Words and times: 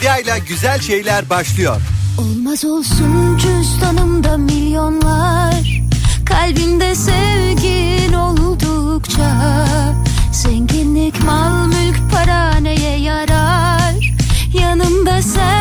Medya 0.00 0.18
ile 0.18 0.38
güzel 0.48 0.80
şeyler 0.80 1.30
başlıyor. 1.30 1.80
Olmaz 2.18 2.64
olsun 2.64 3.38
cüzdanımda 3.38 4.36
milyonlar 4.36 5.82
Kalbimde 6.24 6.94
sevgin 6.94 8.12
oldukça 8.12 9.66
Zenginlik 10.32 11.24
mal 11.24 11.66
mülk 11.66 12.12
para 12.12 12.54
neye 12.54 12.98
yarar 12.98 14.14
Yanımda 14.54 15.22
sen 15.22 15.59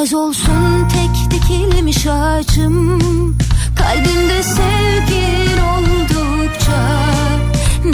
Olmaz 0.00 0.14
olsun 0.14 0.88
tek 0.88 1.30
dikilmiş 1.30 2.06
ağacım. 2.06 2.98
Kalbimde 3.76 4.42
sevgin 4.42 5.58
oldukça 5.62 7.06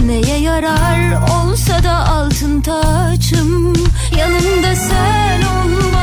Neye 0.07 0.39
yarar 0.39 1.23
olsa 1.23 1.84
da 1.84 2.09
altın 2.09 2.61
taçım. 2.61 3.73
Yanımda 4.19 4.77
sen 4.77 5.43
olmayınca 5.43 5.95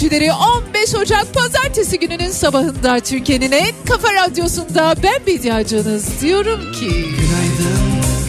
dinleyicileri. 0.00 0.32
15 0.32 0.94
Ocak 0.94 1.34
Pazartesi 1.34 1.98
gününün 1.98 2.30
sabahında 2.30 3.00
Türkiye'nin 3.00 3.52
en 3.52 3.72
Kafa 3.88 4.14
Radyosu'nda 4.14 4.94
ben 5.02 5.26
Bediacınız 5.26 6.20
diyorum 6.20 6.72
ki... 6.72 6.88
Günaydın, 6.90 7.80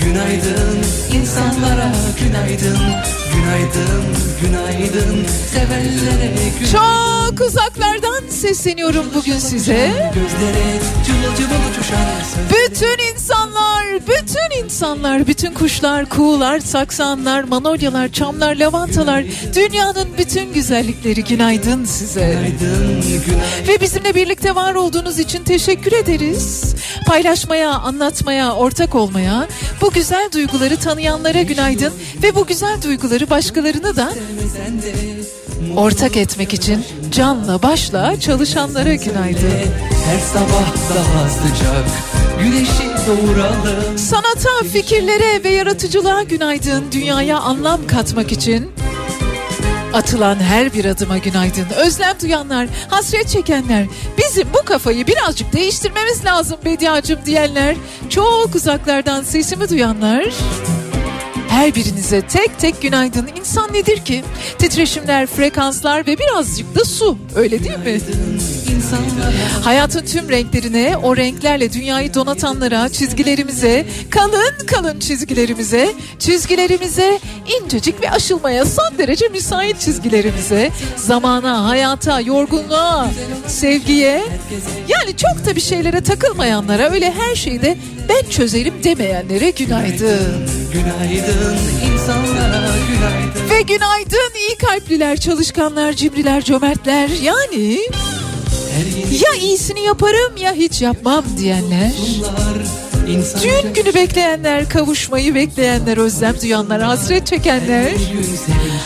günaydın 0.05 0.77
insanlara 1.13 1.91
günaydın 2.19 3.20
Günaydın, 3.41 4.03
günaydın 4.41 5.25
sevenlere 5.53 6.31
günaydın 6.59 6.71
Çok 6.71 7.47
uzaklardan 7.47 8.29
sesleniyorum 8.29 9.05
bugün 9.15 9.37
size. 9.39 10.11
Bütün 12.49 13.13
insanlar, 13.13 13.85
bütün 14.07 14.63
insanlar, 14.63 15.27
bütün 15.27 15.53
kuşlar, 15.53 16.09
kuğular, 16.09 16.59
saksanlar, 16.59 17.43
manolyalar, 17.43 18.11
çamlar, 18.11 18.55
lavantalar, 18.55 19.23
dünyanın 19.55 20.07
bütün 20.17 20.53
güzellikleri 20.53 21.23
günaydın 21.23 21.85
size. 21.85 22.39
Ve 23.67 23.81
bizimle 23.81 24.15
birlikte 24.15 24.55
var 24.55 24.75
olduğunuz 24.75 25.19
için 25.19 25.43
teşekkür 25.43 25.91
ederiz. 25.91 26.75
Paylaşmaya, 27.07 27.69
anlatmaya, 27.71 28.53
ortak 28.55 28.95
olmaya, 28.95 29.47
bu 29.81 29.91
güzel 29.91 30.29
duyguları 30.33 30.77
tanıyanlara 30.77 31.41
günaydın 31.41 31.93
ve 32.23 32.35
bu 32.35 32.45
güzel 32.47 32.81
duyguları 32.81 33.29
başkalarına 33.31 33.95
da 33.95 34.13
ortak 35.75 36.17
etmek 36.17 36.53
için 36.53 36.85
canla 37.11 37.63
başla 37.63 38.19
çalışanlara 38.19 38.93
günaydın. 38.93 39.51
Her 40.05 40.19
sabah 40.19 40.67
daha 40.95 41.29
sıcak 41.29 41.85
güneşi 42.43 43.07
doğuralım 43.07 43.97
Sanata, 43.97 44.49
fikirlere 44.73 45.43
ve 45.43 45.49
yaratıcılığa 45.49 46.23
günaydın. 46.23 46.83
Dünyaya 46.91 47.39
anlam 47.39 47.87
katmak 47.87 48.31
için 48.31 48.71
atılan 49.93 50.35
her 50.35 50.73
bir 50.73 50.85
adıma 50.85 51.17
günaydın. 51.17 51.65
Özlem 51.85 52.15
duyanlar, 52.21 52.67
hasret 52.89 53.29
çekenler, 53.29 53.85
bizim 54.17 54.47
bu 54.53 54.65
kafayı 54.65 55.07
birazcık 55.07 55.53
değiştirmemiz 55.53 56.25
lazım 56.25 56.57
Bediacım 56.65 57.19
diyenler, 57.25 57.75
çok 58.09 58.55
uzaklardan 58.55 59.23
sesimi 59.23 59.69
duyanlar. 59.69 60.25
Her 61.61 61.75
birinize 61.75 62.21
tek 62.21 62.59
tek 62.59 62.81
günaydın. 62.81 63.29
İnsan 63.39 63.73
nedir 63.73 63.97
ki? 64.05 64.23
Titreşimler, 64.59 65.27
frekanslar 65.27 66.07
ve 66.07 66.17
birazcık 66.17 66.75
da 66.75 66.85
su. 66.85 67.17
Öyle 67.35 67.63
değil 67.63 67.77
mi? 67.77 68.01
Hayatın 69.63 70.05
tüm 70.05 70.29
renklerine, 70.29 70.97
o 71.03 71.17
renklerle 71.17 71.73
dünyayı 71.73 72.13
donatanlara, 72.13 72.89
çizgilerimize, 72.89 73.85
kalın 74.09 74.65
kalın 74.67 74.99
çizgilerimize, 74.99 75.91
çizgilerimize, 76.19 77.19
incecik 77.61 78.01
ve 78.01 78.11
aşılmaya 78.11 78.65
son 78.65 78.97
derece 78.97 79.27
müsait 79.27 79.79
çizgilerimize, 79.79 80.71
zamana, 80.95 81.69
hayata, 81.69 82.21
yorgunluğa, 82.21 83.09
sevgiye, 83.47 84.23
yani 84.87 85.17
çok 85.17 85.45
da 85.45 85.55
bir 85.55 85.61
şeylere 85.61 86.01
takılmayanlara, 86.01 86.91
öyle 86.91 87.13
her 87.13 87.35
şeyi 87.35 87.61
de 87.61 87.77
ben 88.09 88.29
çözerim 88.29 88.73
demeyenlere 88.83 89.49
günaydın. 89.49 90.49
Günaydın 90.73 91.57
insanlara 91.93 92.71
günaydın 92.91 93.49
Ve 93.49 93.61
günaydın 93.61 94.31
iyi 94.49 94.57
kalpliler, 94.57 95.17
çalışkanlar, 95.17 95.93
cimriler, 95.93 96.41
cömertler, 96.41 97.09
yani 97.23 97.79
ya 99.11 99.33
iyisini 99.41 99.81
yaparım 99.81 100.37
ya 100.37 100.53
hiç 100.53 100.81
yapmam 100.81 101.23
diyenler. 101.37 101.91
Düğün 103.43 103.73
günü 103.73 103.93
bekleyenler, 103.95 104.69
kavuşmayı 104.69 105.35
bekleyenler, 105.35 105.97
özlem 105.97 106.35
duyanlar, 106.41 106.81
hasret 106.81 107.27
çekenler. 107.27 107.91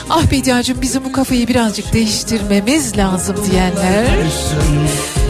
Ah 0.10 0.32
Bediacığım 0.32 0.82
bizim 0.82 1.06
bu 1.06 1.12
kafayı 1.12 1.48
birazcık 1.48 1.94
değiştirmemiz 1.94 2.98
lazım 2.98 3.36
diyenler. 3.52 4.08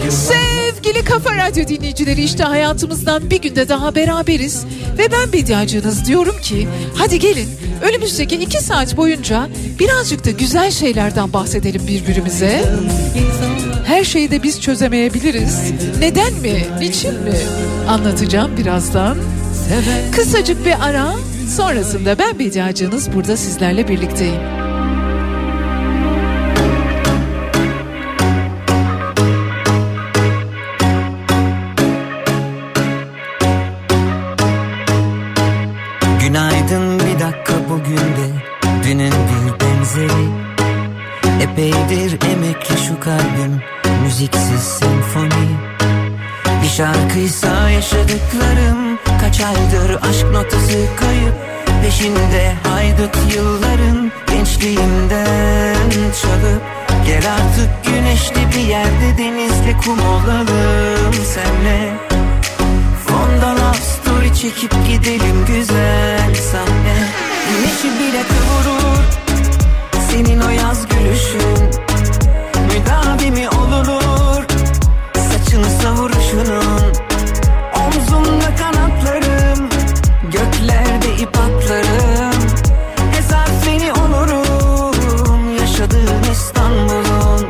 Sevgili 0.10 1.06
Kafa 1.06 1.38
Radyo 1.38 1.68
dinleyicileri 1.68 2.24
işte 2.24 2.44
hayatımızdan 2.44 3.30
bir 3.30 3.42
günde 3.42 3.70
daha 3.70 3.96
beraberiz. 3.96 4.66
Ve 4.98 5.12
ben 5.12 5.34
Bediacığınız 5.34 6.06
diyorum 6.06 6.36
ki 6.42 6.68
hadi 6.96 7.20
gelin 7.20 7.50
önümüzdeki 7.82 8.36
iki 8.36 8.64
saat 8.64 8.98
boyunca 8.98 9.48
birazcık 9.80 10.26
da 10.26 10.32
güzel 10.32 10.72
şeylerden 10.72 11.34
bahsedelim 11.34 11.88
birbirimize. 11.88 12.66
Her 13.86 14.04
şeyi 14.04 14.32
de 14.32 14.44
biz 14.44 14.62
çözemeyebiliriz. 14.62 15.74
Neden 16.00 16.34
mi? 16.34 16.64
Niçin 16.80 17.14
mi? 17.14 17.34
Anlatacağım 17.88 18.58
birazdan. 18.58 19.18
Kısacık 20.12 20.66
bir 20.66 20.86
ara 20.86 21.14
sonrasında 21.58 22.20
ben 22.20 22.40
Bediacığınız 22.40 23.14
burada 23.14 23.38
sizlerle 23.38 23.88
birlikteyim. 23.88 24.65
Epeydir 41.56 42.20
emekli 42.32 42.78
şu 42.88 43.00
kalbim 43.00 43.62
müziksiz 44.04 44.62
senfoni. 44.62 45.50
Bir 46.64 46.68
şarkıysa 46.68 47.70
yaşadıklarım 47.70 49.00
kaç 49.22 49.42
aydır 49.42 50.02
aşk 50.10 50.26
notası 50.32 50.86
kayıp. 51.00 51.34
Peşinde 51.82 52.54
haydut 52.64 53.18
yılların 53.36 54.12
gençliğimden 54.28 56.12
çalıp. 56.22 56.62
Gel 57.06 57.24
artık 57.34 57.86
güneşli 57.86 58.56
bir 58.56 58.68
yerde 58.70 59.18
denizle 59.18 59.78
kum 59.86 60.00
olalım 60.00 61.14
senle. 61.14 61.94
Fonda 63.08 63.52
love 63.52 63.78
story 63.78 64.36
çekip 64.36 64.72
gidelim 64.88 65.46
güzel 65.48 66.36
sahne 66.36 67.08
Güneşi 67.50 68.00
bile 68.00 68.24
kıvırır 68.24 69.25
senin 70.16 70.42
o 70.42 70.50
yaz 70.50 70.88
gülüşün 70.88 71.70
Müdavimi 72.68 73.50
olunur 73.50 74.44
saçını 75.16 75.70
savuruşunun 75.82 76.94
Omzumda 77.76 78.56
kanatlarım 78.56 79.70
göklerde 80.24 81.16
ip 81.22 81.38
atlarım. 81.40 82.42
Ezer 83.20 83.48
seni 83.64 83.92
olurum 83.92 85.58
yaşadığım 85.60 86.32
İstanbul'un. 86.32 87.48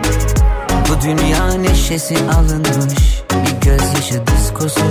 Bu 0.89 1.01
dünya 1.01 1.53
neşesi 1.53 2.17
alınmış 2.17 3.21
bir 3.31 3.69
gözyaşı 3.69 4.27
diskosu. 4.27 4.85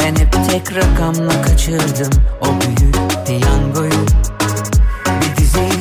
Ben 0.00 0.16
hep 0.16 0.32
tek 0.50 0.76
rakamla 0.76 1.42
kaçırdım 1.42 2.22
o 2.40 2.46
büyük 2.46 3.26
piyangoyu 3.26 3.97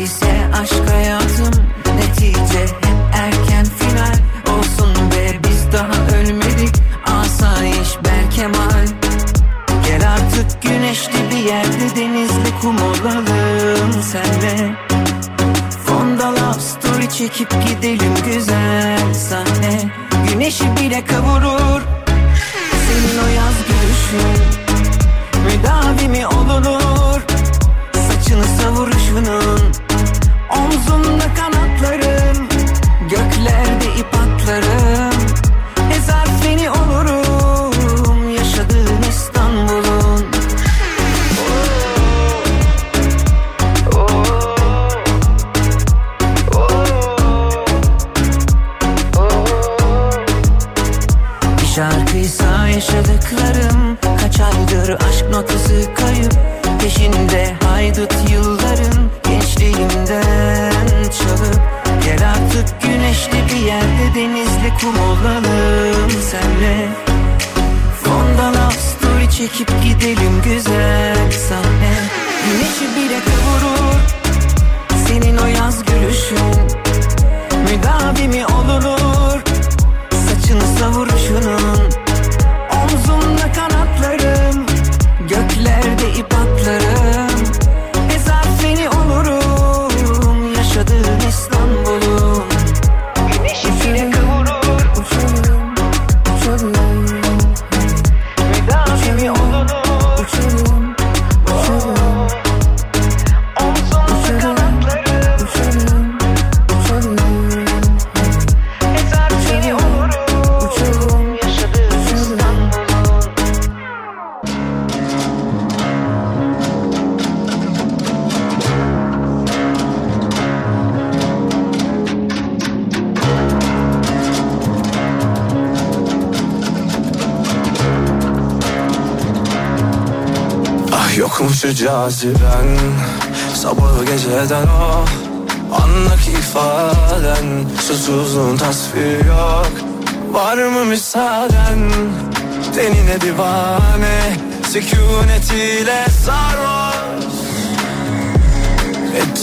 İse 0.04 0.50
aşk 0.62 0.90
hayatım 0.94 1.64
netice. 1.96 2.62
Hep 2.62 2.96
erken 3.14 3.66
final 3.66 4.16
Olsun 4.58 5.12
be. 5.12 5.40
Biz 5.44 5.72
daha 5.74 6.18
ölmedik. 6.18 6.75
Asayiş 7.06 7.98
Berkemal 8.06 8.88
Gel 9.86 10.12
artık 10.14 10.62
güneşli 10.62 11.31
bir 11.31 11.38
yerde 11.38 11.96
denizli 11.96 12.60
kum 12.62 12.75
olalım 12.78 14.04
senle. 14.04 14.75
Fonda 15.86 16.31
love 16.31 16.60
story 16.60 17.10
çekip 17.10 17.50
gidelim 17.68 18.14
güzel 18.25 19.14
sahne. 19.14 19.92
Güneşi 20.30 20.66
bile 20.78 21.06
kavurur 21.06 21.81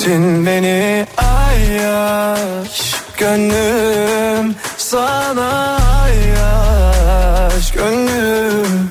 Ettin 0.05 0.47
beni 0.47 1.07
ayyaş 1.17 2.95
Gönlüm 3.19 4.55
sana 4.77 5.79
ayyaş 6.03 7.73
Gönlüm 7.73 8.91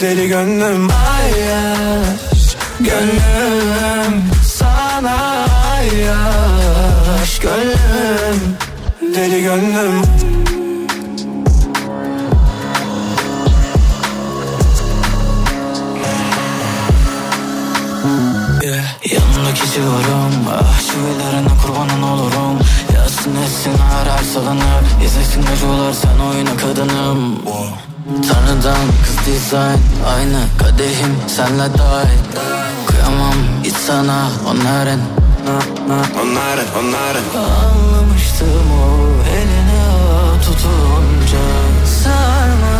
deli 0.00 0.28
gönlüm 0.28 0.88
ayyaş 0.90 2.56
Gönlüm 2.80 4.22
sana 4.44 5.46
ayyaş 5.74 7.38
Gönlüm 7.40 8.56
deli 9.14 9.42
gönlüm 9.42 10.02
Civarım 19.66 20.34
Ah 20.52 20.80
çivilerine 20.80 21.48
kurbanın 21.62 22.02
olurum. 22.02 22.58
Yaz 22.94 23.16
Gelsin 23.16 23.36
etsin 23.36 23.72
her 23.78 24.24
salınıp 24.24 24.84
İzlesin 25.04 25.42
acılar 25.52 25.92
sen 25.92 26.18
oyna 26.18 26.56
kadınım. 26.56 27.38
Tanrıdan 28.28 28.86
kız 29.04 29.26
dizayn 29.26 29.78
Aynı 30.14 30.40
kadehim 30.58 31.16
senle 31.26 31.78
dahil 31.78 32.18
Kıyamam 32.86 33.34
hiç 33.64 33.74
sana 33.74 34.28
onların. 34.46 35.00
Onların 36.22 36.66
onların. 36.78 37.24
Anlamıştım 37.36 38.72
o 38.82 39.28
eline 39.28 39.84
tutunca. 40.42 41.44
Sarma 42.04 42.77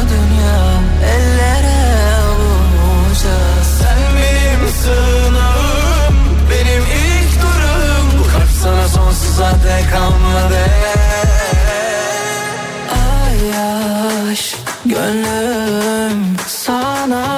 sana 9.08 9.14
sonsuza 9.14 9.50
dek 9.64 9.90
kalmadı. 9.92 10.64
Ay 12.90 13.40
aşk 14.30 14.56
gönlüm 14.84 16.36
sana 16.46 17.37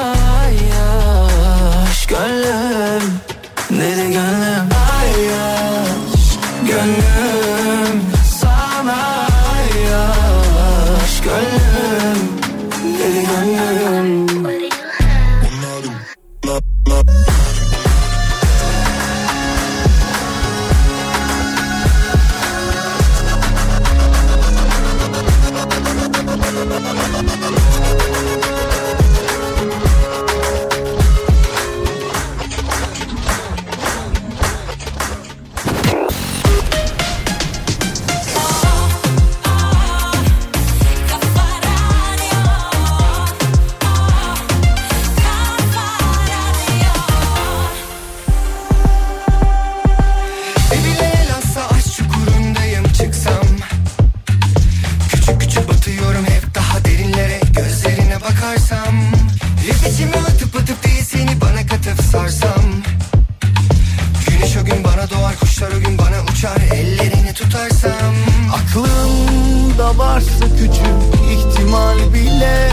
Varsa 69.99 70.45
küçük 70.59 71.31
ihtimal 71.31 71.99
bile 72.15 72.71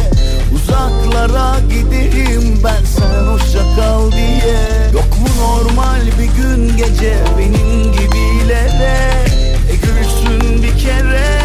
Uzaklara 0.55 1.59
giderim 1.69 2.59
ben 2.63 2.86
sen 2.86 3.24
hoşça 3.25 3.59
kal 3.75 4.12
diye. 4.12 4.91
Yok 4.93 5.19
mu 5.21 5.27
normal 5.39 6.01
bir 6.19 6.41
gün 6.41 6.77
gece 6.77 7.17
benim 7.38 7.91
gibilere? 7.91 9.25
E 9.71 9.75
gülsün 9.75 10.63
bir 10.63 10.77
kere 10.79 11.39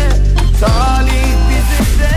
talih 0.61 1.35
bize 1.49 2.05
de 2.05 2.14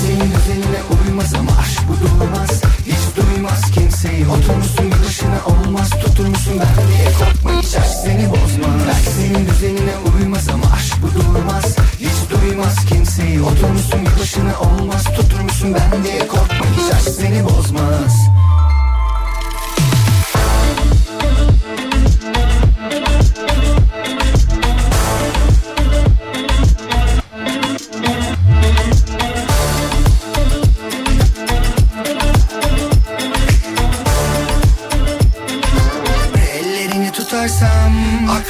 Senin 0.00 0.30
düzenine 0.30 0.80
uymaz 1.08 1.34
ama 1.34 1.50
aşk 1.60 1.80
bu 1.88 1.92
durmaz 2.00 2.62
Hiç 2.86 3.16
duymaz 3.16 3.70
kimseyi 4.04 4.28
Oturmuşsun 4.28 4.90
başına 4.90 5.46
olmaz. 5.46 5.90
Tutur 5.90 6.26
musun 6.26 6.52
ben 6.60 6.88
diye 6.88 7.12
korkma 7.18 7.62
hiç 7.62 7.76
aşk 7.76 7.94
seni 8.04 8.30
bozmaz. 8.30 8.80
Belki 8.88 9.10
senin 9.10 9.46
düzenine 9.46 9.94
uymaz 10.16 10.48
ama 10.48 10.64
aşk 10.74 10.94
bu 11.02 11.14
durmaz. 11.14 11.76
Hiç 12.00 12.30
duymaz 12.30 12.84
kimseyi 12.84 13.42
Oturmuşsun 13.42 14.06
başına 14.20 14.60
olmaz. 14.60 15.04
Tutur 15.04 15.40
musun 15.40 15.74
ben 15.74 16.04
diye 16.04 16.28
korkma 16.28 16.66
hiç 16.76 16.94
aşk 16.94 17.08
seni 17.08 17.44
bozmaz 17.44 18.43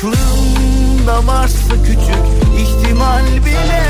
Aklımda 0.05 1.27
varsa 1.27 1.75
küçük 1.87 2.25
ihtimal 2.59 3.27
bile 3.45 3.83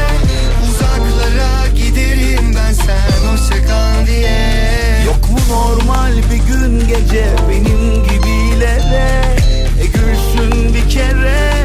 Uzaklara 0.68 1.68
giderim 1.76 2.54
ben 2.56 2.72
sen 2.72 3.28
hoşça 3.28 3.66
kal 3.66 4.06
diye. 4.06 5.04
Yok 5.06 5.30
mu 5.30 5.38
normal 5.50 6.16
bir 6.16 6.52
gün 6.52 6.88
gece 6.88 7.26
benim 7.48 8.02
gibilere? 8.04 9.36
E 9.82 9.86
gülsün 9.86 10.74
bir 10.74 10.90
kere 10.90 11.64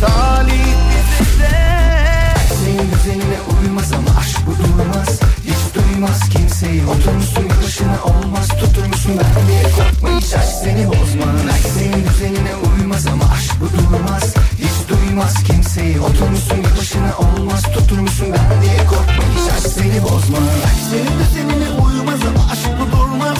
talih 0.00 0.74
bize 1.20 1.42
de 1.42 2.34
Senin 2.64 2.90
düzenine 2.90 3.38
uymaz 3.62 3.92
ama 3.92 4.20
aşk 4.20 4.38
bu 4.46 4.50
durmaz 4.62 5.27
duymaz 5.74 6.28
kimseyi 6.28 6.86
Oturmuşsun 6.86 7.44
başına 7.50 7.98
olmaz 8.04 8.48
Tutur 8.48 8.86
musun 8.86 9.12
ben 9.20 9.48
diye 9.48 9.62
korkma 9.62 10.20
hiç 10.20 10.34
aşk 10.34 10.54
seni 10.64 10.86
bozmaz 10.88 11.36
Belki 11.48 11.68
senin 11.68 12.04
düzenine 12.08 12.54
uymaz 12.56 13.06
ama 13.06 13.24
aşk 13.24 13.52
bu 13.60 13.66
durmaz. 13.78 14.34
Hiç 14.58 14.88
duymaz 14.88 15.34
kimseyi 15.44 16.00
Oturmuşsun 16.00 16.58
başına 16.80 17.12
olmaz 17.18 17.62
Tutur 17.74 17.98
musun 17.98 18.26
ben 18.32 18.62
diye 18.62 18.86
korkma 18.86 19.24
hiç 19.34 19.52
aşk 19.52 19.68
seni 19.74 20.02
bozmaz 20.02 20.48
Senin 20.90 21.18
düzenine 21.20 21.68
uymaz 21.84 22.20
ama 22.30 22.52
aşk 22.52 22.68
bu 22.80 22.96
durmaz. 22.96 23.38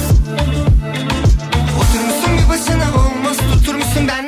Oturmuşsun 1.80 2.38
bir 2.38 2.48
başına 2.48 2.88
olmaz 3.02 3.36
Tutur 3.52 3.74
musun 3.74 4.08
ben 4.08 4.27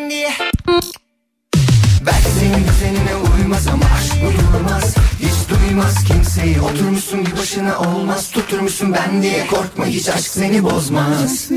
kimseyi 6.41 6.61
Oturmuşsun 6.61 7.27
bir 7.27 7.33
başına 7.33 7.79
olmaz. 7.79 8.31
Tutur 8.31 8.61
musun 8.61 8.93
ben 8.93 9.23
diye 9.23 9.47
Korkma 9.47 9.87
hiç 9.87 10.09
aşk 10.09 10.27
Seni 10.27 10.63
bozmaz 10.65 11.51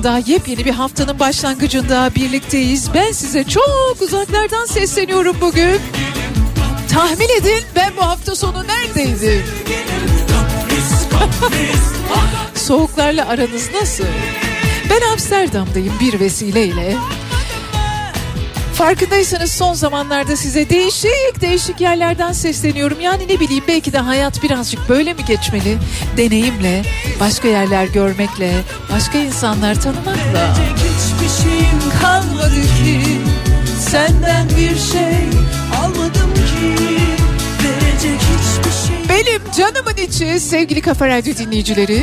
sabahında, 0.00 0.30
yepyeni 0.30 0.64
bir 0.64 0.70
haftanın 0.70 1.18
başlangıcında 1.18 2.10
birlikteyiz. 2.14 2.94
Ben 2.94 3.12
size 3.12 3.44
çok 3.44 3.96
uzaklardan 4.00 4.64
sesleniyorum 4.64 5.36
bugün. 5.40 5.80
Tahmin 6.92 7.28
edin 7.40 7.64
ben 7.76 7.92
bu 7.96 8.02
hafta 8.02 8.36
sonu 8.36 8.64
neredeydim? 8.66 9.44
Soğuklarla 12.54 13.28
aranız 13.28 13.70
nasıl? 13.74 14.04
Ben 14.90 15.10
Amsterdam'dayım 15.12 15.94
bir 16.00 16.20
vesileyle. 16.20 16.96
Farkındaysanız 18.80 19.50
son 19.52 19.74
zamanlarda 19.74 20.36
size 20.36 20.70
değişik 20.70 21.40
değişik 21.40 21.80
yerlerden 21.80 22.32
sesleniyorum. 22.32 23.00
Yani 23.00 23.28
ne 23.28 23.40
bileyim 23.40 23.64
belki 23.68 23.92
de 23.92 23.98
hayat 23.98 24.42
birazcık 24.42 24.88
böyle 24.88 25.14
mi 25.14 25.24
geçmeli? 25.24 25.78
Deneyimle, 26.16 26.82
başka 27.20 27.48
yerler 27.48 27.84
görmekle, 27.84 28.52
başka 28.92 29.18
insanlar 29.18 29.80
tanımakla. 29.80 30.54
Hiçbir 30.74 31.42
şeyim 31.42 32.00
kalmadı 32.02 32.60
ki 32.60 33.00
Senden 33.90 34.48
bir 34.48 34.78
şey 34.78 35.24
almadım 35.82 36.34
ki 36.34 36.82
Verecek 37.64 38.20
hiçbir 38.20 38.72
şey 38.86 39.08
Benim 39.08 39.42
canımın 39.56 40.06
içi 40.06 40.40
sevgili 40.40 40.80
Kafa 40.80 41.08
Radyo 41.08 41.34
dinleyicileri. 41.36 42.02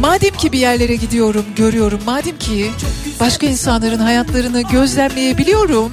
Madem 0.00 0.34
ki 0.34 0.52
bir 0.52 0.58
yerlere 0.58 0.96
gidiyorum, 0.96 1.44
görüyorum. 1.56 2.00
Madem 2.06 2.38
ki 2.38 2.70
başka 3.20 3.46
insanların 3.46 3.98
hayatlarını 3.98 4.62
gözlemleyebiliyorum. 4.62 5.90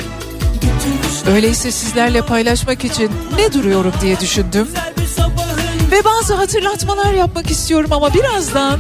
Öyleyse 1.28 1.72
sizlerle 1.72 2.22
paylaşmak 2.22 2.86
için 2.86 3.12
ne 3.38 3.54
duruyorum 3.54 3.94
diye 4.02 4.20
düşündüm. 4.20 4.68
Ve 5.92 6.04
bazı 6.06 6.34
hatırlatmalar 6.34 7.14
yapmak 7.14 7.52
istiyorum 7.52 7.90
ama 7.94 8.14
birazdan 8.14 8.80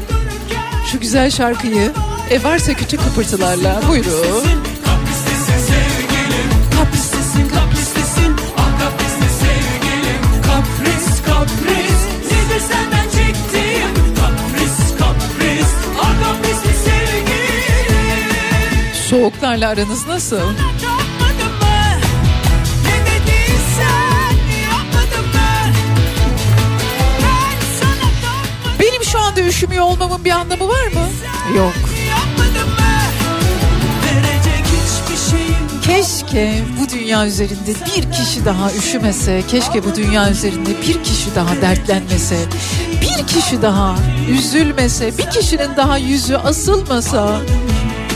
şu 0.92 1.00
güzel 1.00 1.32
şarkıyı 1.32 1.92
e 2.30 2.44
varsa 2.44 2.74
küçük 2.74 3.04
kıpırtılarla 3.04 3.82
buyurun. 3.90 4.73
Ben 27.22 27.58
sana 27.80 28.10
tapmadım. 28.22 28.80
Benim 28.80 29.04
şu 29.04 29.20
anda 29.20 29.42
üşümüyor 29.42 29.86
olmamın 29.86 30.26
bir 30.26 30.32
anlamı 30.32 30.68
var 30.68 30.88
mı? 30.88 31.08
Yok. 31.58 31.74
Keşke 35.84 36.62
bu 36.82 36.90
dünya 36.94 37.26
üzerinde 37.28 37.74
bir 37.86 38.12
kişi 38.12 38.46
daha 38.46 38.72
üşümese, 38.72 39.44
keşke 39.48 39.84
bu 39.84 39.96
dünya 39.96 40.30
üzerinde 40.32 40.70
bir 40.70 41.04
kişi 41.04 41.36
daha 41.36 41.56
dertlenmese, 41.62 42.38
bir 43.02 43.28
kişi 43.28 43.62
daha 43.62 43.96
üzülmese, 44.30 45.18
bir 45.18 45.30
kişinin 45.30 45.76
daha 45.78 45.98
yüzü 45.98 46.36
asılmasa. 46.36 47.42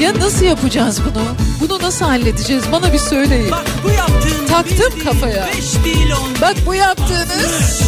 Ya 0.02 0.14
nasıl 0.20 0.46
yapacağız 0.46 1.02
bunu? 1.06 1.24
Bunu 1.62 1.82
nasıl 1.82 2.06
halledeceğiz? 2.06 2.64
Bana 2.72 2.94
bir 2.94 2.98
söyleyin. 2.98 3.52
Bak 3.52 3.66
bu 3.84 3.90
yaptığın 3.90 4.48
Taktım 4.48 4.78
bir 4.78 4.96
değil, 4.96 5.06
kafaya. 5.06 5.48
Beş 5.48 5.86
değil 5.86 6.12
on 6.12 6.42
Bak 6.42 6.56
bu 6.66 6.76
yaptığınız 6.76 7.82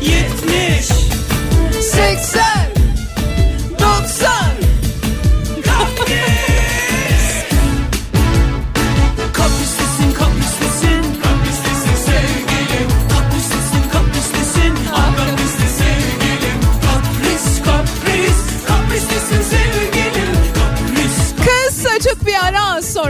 Yetmiş 0.00 0.88
80 1.80 2.59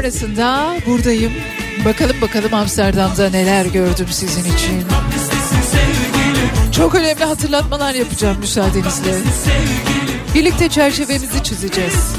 sonrasında 0.01 0.75
buradayım. 0.87 1.33
Bakalım 1.85 2.21
bakalım 2.21 2.55
Amsterdam'da 2.55 3.31
neler 3.31 3.67
gördüm 3.67 4.07
sizin 4.11 4.55
için. 4.55 4.85
Çok 6.73 6.95
önemli 6.95 7.25
hatırlatmalar 7.25 7.95
yapacağım 7.95 8.37
müsaadenizle. 8.41 9.15
Birlikte 10.35 10.69
çerçevemizi 10.69 11.43
çizeceğiz. 11.43 12.15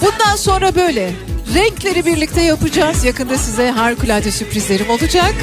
Bundan 0.00 0.36
sonra 0.36 0.74
böyle 0.74 1.12
renkleri 1.54 2.06
birlikte 2.06 2.42
yapacağız. 2.42 3.04
Yakında 3.04 3.38
size 3.38 3.70
harikulade 3.70 4.30
sürprizlerim 4.30 4.90
olacak. 4.90 5.34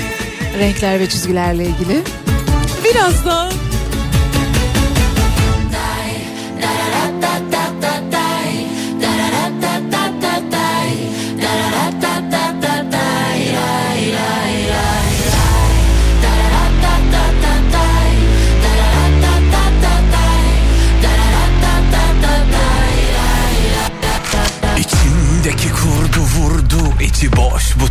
Renkler 0.59 0.99
ve 0.99 1.09
çizgilerle 1.09 1.63
ilgili. 1.63 2.01
Birazdan 2.85 3.51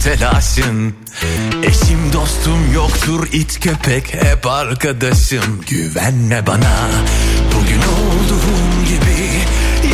telaşın 0.04 0.94
Eşim 1.62 2.12
dostum 2.12 2.72
yoktur 2.74 3.28
it 3.32 3.60
köpek 3.60 4.14
hep 4.14 4.46
arkadaşım. 4.46 5.60
Güvenme 5.68 6.46
bana 6.46 6.90
bugün 7.54 7.78
olduğum 7.78 8.84
gibi 8.88 9.30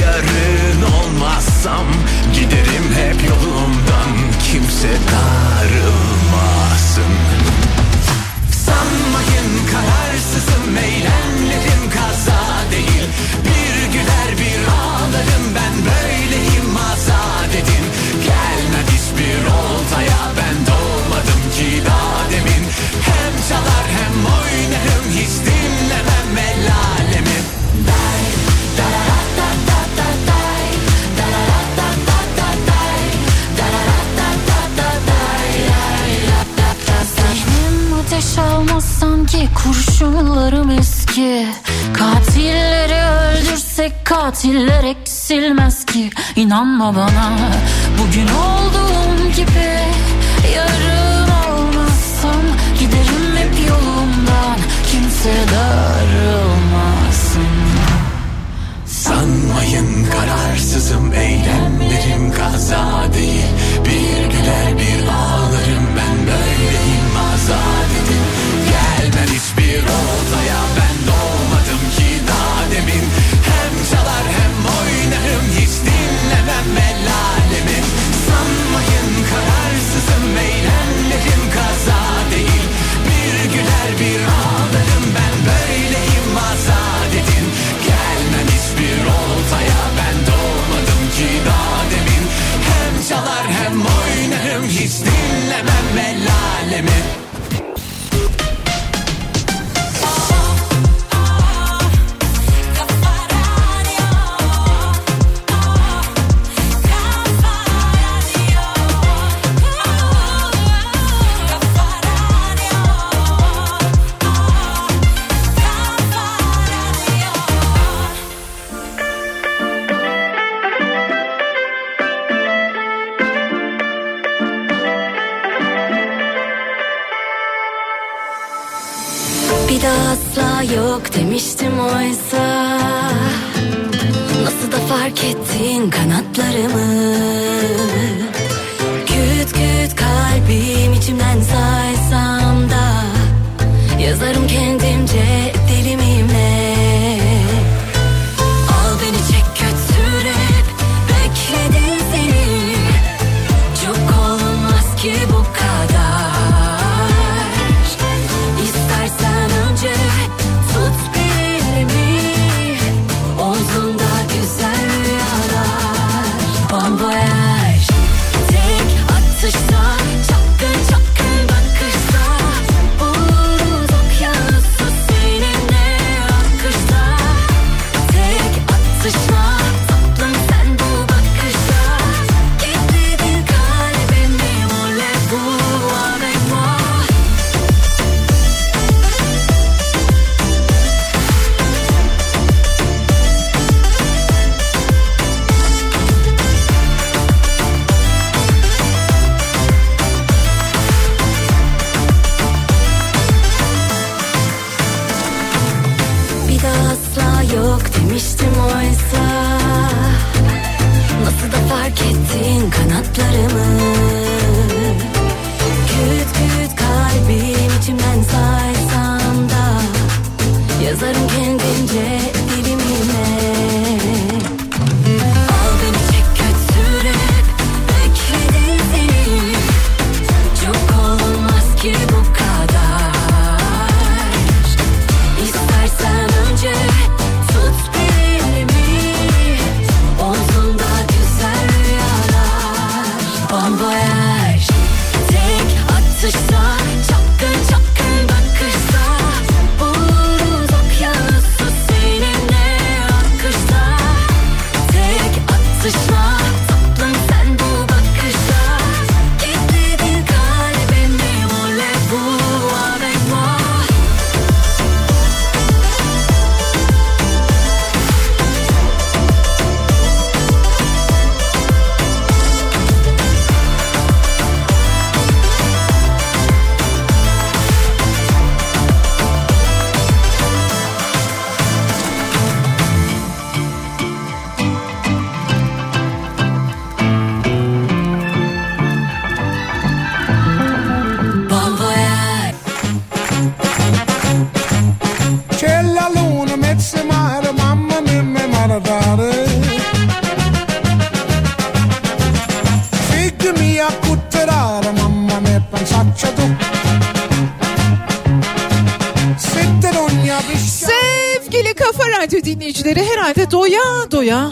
Yarın 0.02 0.82
olmazsam 0.82 1.86
giderim 2.34 2.94
hep 2.94 3.28
yolumdan. 3.28 4.10
Kimse 4.52 4.88
darılmasın 4.88 6.19
ateş 38.20 38.38
almaz 38.38 38.84
sanki 38.84 39.48
kurşunlarım 39.54 40.70
eski. 40.70 41.46
Katilleri 41.94 42.94
öldürsek 42.94 44.04
katiller 44.04 44.84
eksilmez 44.84 45.86
ki. 45.86 46.10
İnanma 46.36 46.96
bana 46.96 47.32
bugün 47.98 48.28
olduğum 48.28 49.30
gibi 49.36 49.78
Yarın 50.54 51.28
olmazsam 51.28 52.42
giderim 52.78 53.36
hep 53.36 53.68
yolumdan. 53.68 54.58
Kimse 54.92 55.34
darılmasın. 55.54 57.46
Sanmayın 58.86 60.06
kararsızım 60.10 60.69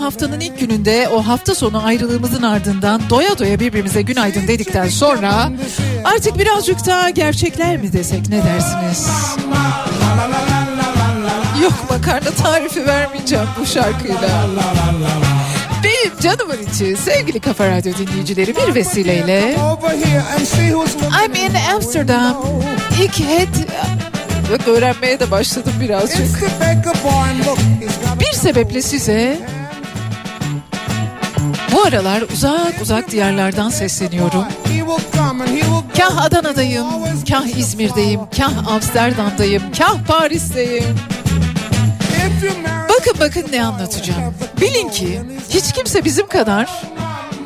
haftanın 0.08 0.40
ilk 0.40 0.60
gününde 0.60 1.08
o 1.08 1.26
hafta 1.26 1.54
sonu 1.54 1.84
ayrılığımızın 1.86 2.42
ardından 2.42 3.00
doya 3.10 3.38
doya 3.38 3.60
birbirimize 3.60 4.02
günaydın 4.02 4.48
dedikten 4.48 4.88
sonra 4.88 5.50
artık 6.04 6.38
birazcık 6.38 6.86
daha 6.86 7.10
gerçekler 7.10 7.76
mi 7.76 7.92
desek 7.92 8.28
ne 8.28 8.42
dersiniz? 8.44 9.06
Yok 11.62 11.72
makarna 11.90 12.30
tarifi 12.30 12.86
vermeyeceğim 12.86 13.46
bu 13.60 13.66
şarkıyla. 13.66 14.46
Benim 15.84 16.20
canımın 16.20 16.58
içi 16.62 16.96
sevgili 16.96 17.40
Kafa 17.40 17.68
Radyo 17.68 17.92
dinleyicileri 17.94 18.56
bir 18.56 18.74
vesileyle 18.74 19.56
I'm 21.26 21.34
in 21.34 21.54
Amsterdam. 21.74 22.36
İlk 23.02 23.20
head... 23.20 23.48
Öğrenmeye 24.66 25.20
de 25.20 25.30
başladım 25.30 25.72
birazcık. 25.80 26.40
Bir 28.20 28.38
sebeple 28.38 28.82
size 28.82 29.38
bu 31.78 31.82
aralar 31.82 32.22
uzak 32.22 32.82
uzak 32.82 33.10
diyarlardan 33.10 33.70
sesleniyorum. 33.70 34.44
Kah 35.96 36.22
Adana'dayım, 36.22 36.86
kah 37.30 37.46
İzmir'deyim, 37.58 38.20
kah 38.36 38.68
Amsterdam'dayım, 38.68 39.62
kah 39.78 40.04
Paris'teyim. 40.08 40.96
Bakın 42.88 43.14
bakın 43.20 43.46
ne 43.52 43.64
anlatacağım. 43.64 44.34
Bilin 44.60 44.88
ki 44.88 45.20
hiç 45.50 45.72
kimse 45.72 46.04
bizim 46.04 46.28
kadar 46.28 46.82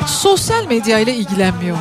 sosyal 0.06 0.66
medya 0.66 0.98
ile 0.98 1.14
ilgilenmiyor. 1.14 1.76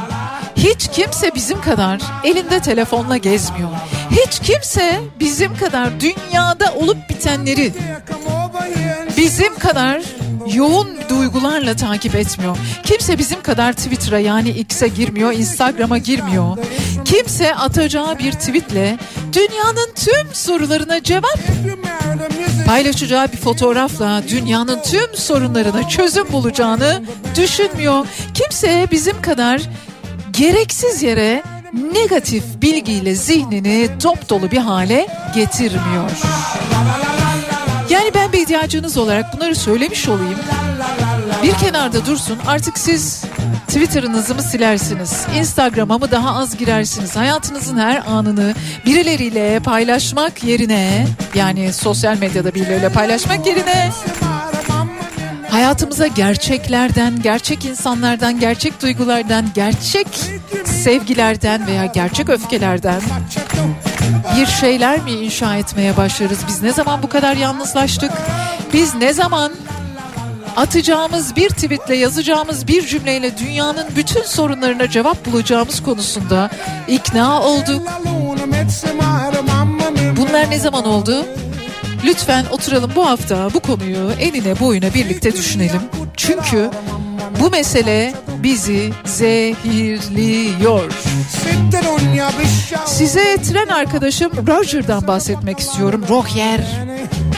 Hiç 0.56 0.88
kimse 0.88 1.36
bizim 1.36 1.62
kadar 1.62 2.02
elinde 2.24 2.60
telefonla 2.60 3.18
gezmiyor. 3.18 3.70
Hiç 4.12 4.40
kimse 4.40 5.00
bizim 5.20 5.58
kadar 5.58 5.90
dünyada 6.00 6.74
olup 6.74 7.10
bitenleri 7.10 7.74
bizim 9.18 9.60
kadar 9.60 10.02
yoğun 10.54 10.91
duygularla 11.22 11.76
takip 11.76 12.16
etmiyor. 12.16 12.58
Kimse 12.84 13.18
bizim 13.18 13.42
kadar 13.42 13.74
Twitter'a 13.74 14.20
yani 14.20 14.50
X'e 14.50 14.88
girmiyor, 14.88 15.34
Instagram'a 15.34 15.98
girmiyor. 15.98 16.58
Kimse 17.06 17.56
atacağı 17.56 18.20
bir 18.20 18.32
tweetle 18.32 18.98
dünyanın 19.34 19.90
tüm 19.96 20.34
sorularına 20.34 21.04
cevap 21.04 21.40
paylaşacağı 22.68 23.32
bir 23.32 23.38
fotoğrafla 23.38 24.24
dünyanın 24.30 24.82
tüm 24.82 25.16
sorunlarına 25.16 25.90
çözüm 25.90 26.32
bulacağını 26.32 27.04
düşünmüyor. 27.36 28.08
Kimse 28.34 28.88
bizim 28.92 29.22
kadar 29.22 29.62
gereksiz 30.32 31.04
yere 31.04 31.44
negatif 31.94 32.44
bilgiyle 32.62 33.16
zihnini 33.16 33.90
top 34.00 34.30
dolu 34.30 34.52
bir 34.52 34.58
hale 34.58 35.08
getirmiyor. 35.36 36.12
Yani 37.92 38.12
ben 38.16 38.32
bir 38.32 38.42
ihtiyacınız 38.42 38.98
olarak 38.98 39.34
bunları 39.34 39.56
söylemiş 39.56 40.10
olayım. 40.10 40.40
Bir 41.44 41.54
kenarda 41.54 42.06
dursun 42.06 42.40
artık 42.48 42.78
siz 42.78 43.24
Twitter'ınızı 43.68 44.36
mı 44.36 44.42
silersiniz? 44.42 45.26
Instagram'a 45.38 45.98
mı 45.98 46.12
daha 46.12 46.36
az 46.36 46.58
girersiniz? 46.58 47.16
Hayatınızın 47.16 47.78
her 47.78 48.04
anını 48.08 48.54
birileriyle 48.86 49.60
paylaşmak 49.60 50.44
yerine 50.44 51.08
yani 51.36 51.74
sosyal 51.74 52.18
medyada 52.18 52.56
birileriyle 52.56 52.90
paylaşmak 52.90 53.48
yerine 53.48 53.92
hayatımıza 55.50 56.08
gerçeklerden, 56.08 57.22
gerçek 57.22 57.66
insanlardan, 57.66 58.40
gerçek 58.40 58.82
duygulardan, 58.82 59.46
gerçek 59.56 60.08
sevgilerden 60.66 61.68
veya 61.68 61.86
gerçek 61.86 62.30
öfkelerden 62.30 63.02
bir 64.38 64.46
şeyler 64.46 65.00
mi 65.00 65.12
inşa 65.12 65.56
etmeye 65.56 65.98
başlarız? 65.98 66.40
Biz 66.48 66.62
ne 66.62 66.74
zaman 66.74 67.04
bu 67.04 67.10
kadar 67.10 67.36
yalnızlaştık? 67.36 68.12
Biz 68.74 68.96
ne 68.96 69.14
zaman 69.14 69.52
atacağımız 70.56 71.36
bir 71.36 71.50
tweetle 71.50 71.96
yazacağımız 71.96 72.68
bir 72.68 72.88
cümleyle 72.88 73.38
dünyanın 73.38 73.88
bütün 73.96 74.24
sorunlarına 74.24 74.90
cevap 74.90 75.26
bulacağımız 75.26 75.84
konusunda 75.84 76.50
ikna 76.88 77.42
olduk. 77.42 77.88
Bunlar 80.18 80.50
ne 80.50 80.60
zaman 80.60 80.86
oldu? 80.86 81.26
Lütfen 82.06 82.46
oturalım 82.52 82.92
bu 82.96 83.06
hafta 83.10 83.54
bu 83.54 83.60
konuyu 83.60 84.12
enine 84.20 84.60
boyuna 84.60 84.94
birlikte 84.94 85.34
düşünelim. 85.34 85.82
Çünkü 86.18 86.70
bu 87.40 87.50
mesele 87.50 88.14
bizi 88.44 88.94
zehirliyor. 89.06 90.92
Size 92.86 93.38
tren 93.38 93.68
arkadaşım 93.68 94.32
Roger'dan 94.48 95.08
bahsetmek 95.08 95.60
istiyorum. 95.60 96.06
Roger 96.10 96.62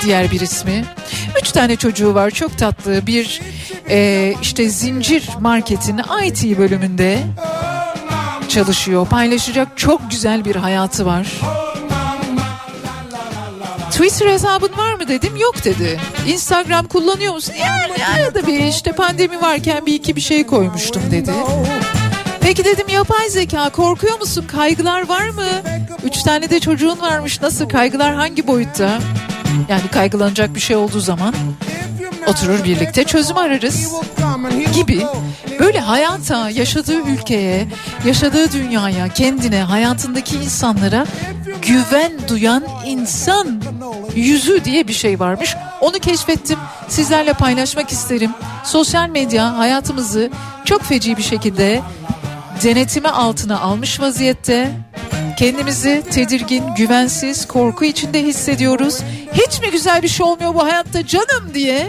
diğer 0.04 0.32
bir 0.32 0.42
ismi. 0.42 0.86
Üç 1.42 1.52
tane 1.52 1.76
çocuğu 1.76 2.16
var 2.16 2.30
çok 2.30 2.58
tatlı 2.58 3.08
bir 3.08 3.42
e, 3.90 4.34
işte 4.42 4.70
zincir 4.70 5.30
marketin 5.40 6.02
IT 6.24 6.58
bölümünde 6.58 7.20
çalışıyor. 8.50 9.08
Paylaşacak 9.08 9.68
çok 9.78 10.12
güzel 10.12 10.46
bir 10.46 10.56
hayatı 10.56 11.06
var. 11.06 11.28
Twitter 13.94 14.28
hesabın 14.28 14.78
var 14.78 14.94
mı 14.94 15.08
dedim 15.08 15.36
yok 15.36 15.64
dedi. 15.66 16.00
Instagram 16.28 16.88
kullanıyor 16.88 17.34
musun? 17.34 17.56
Yani 17.60 18.06
arada 18.06 18.48
bir 18.48 18.60
işte 18.60 18.92
pandemi 18.92 19.42
varken 19.42 19.86
bir 19.86 19.94
iki 19.94 20.16
bir 20.16 20.22
şey 20.22 20.46
koymuştum 20.46 21.02
dedi. 21.12 21.32
Peki 22.42 22.66
dedim 22.66 22.88
yapay 22.90 23.30
zeka 23.30 23.70
korkuyor 23.70 24.20
musun? 24.20 24.46
Kaygılar 24.48 25.08
var 25.08 25.30
mı? 25.30 25.46
Üç 26.04 26.24
tane 26.24 26.50
de 26.50 26.60
çocuğun 26.60 27.02
varmış. 27.02 27.42
Nasıl 27.42 27.70
kaygılar 27.70 28.14
hangi 28.14 28.48
boyutta? 28.48 29.00
Yani 29.70 29.88
kaygılanacak 29.92 30.56
bir 30.56 30.60
şey 30.60 30.76
olduğu 30.76 31.00
zaman 31.00 31.34
oturur 32.28 32.64
birlikte 32.64 33.04
çözüm 33.04 33.38
ararız 33.38 33.94
gibi 34.76 35.06
böyle 35.60 35.80
hayata, 35.80 36.50
yaşadığı 36.50 37.02
ülkeye, 37.02 37.68
yaşadığı 38.06 38.52
dünyaya, 38.52 39.10
kendine, 39.10 39.64
hayatındaki 39.64 40.36
insanlara 40.36 41.06
güven 41.62 42.12
duyan 42.28 42.64
insan 42.86 43.62
yüzü 44.16 44.66
diye 44.66 44.88
bir 44.88 44.94
şey 44.94 45.20
varmış. 45.20 45.56
Onu 45.82 46.00
keşfettim. 46.00 46.60
Sizlerle 46.88 47.34
paylaşmak 47.34 47.90
isterim. 47.92 48.32
Sosyal 48.64 49.10
medya 49.10 49.58
hayatımızı 49.58 50.30
çok 50.66 50.84
feci 50.84 51.18
bir 51.18 51.24
şekilde 51.24 51.82
denetime 52.64 53.10
altına 53.10 53.60
almış 53.60 54.00
vaziyette. 54.00 54.72
Kendimizi 55.38 56.04
tedirgin, 56.12 56.64
güvensiz, 56.78 57.48
korku 57.48 57.86
içinde 57.86 58.24
hissediyoruz. 58.24 59.00
Hiç 59.34 59.62
mi 59.62 59.72
güzel 59.72 60.04
bir 60.04 60.08
şey 60.08 60.26
olmuyor 60.26 60.54
bu 60.54 60.64
hayatta 60.64 61.08
canım 61.08 61.54
diye 61.54 61.88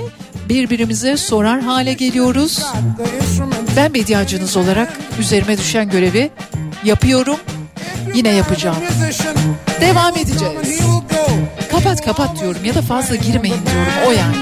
birbirimize 0.49 1.17
sorar 1.17 1.61
hale 1.61 1.93
geliyoruz. 1.93 2.65
Ben 3.77 3.93
medyacınız 3.93 4.57
olarak 4.57 4.93
üzerime 5.19 5.59
düşen 5.59 5.91
görevi 5.91 6.31
yapıyorum. 6.85 7.37
Yine 8.15 8.29
yapacağım. 8.29 8.77
Devam 9.81 10.17
edeceğiz. 10.17 10.81
Kapat 11.71 12.05
kapat 12.05 12.41
diyorum 12.41 12.65
ya 12.65 12.75
da 12.75 12.83
fazla 12.83 13.15
girmeyin 13.17 13.57
diyorum 13.67 13.93
o 14.07 14.11
yani. 14.13 14.37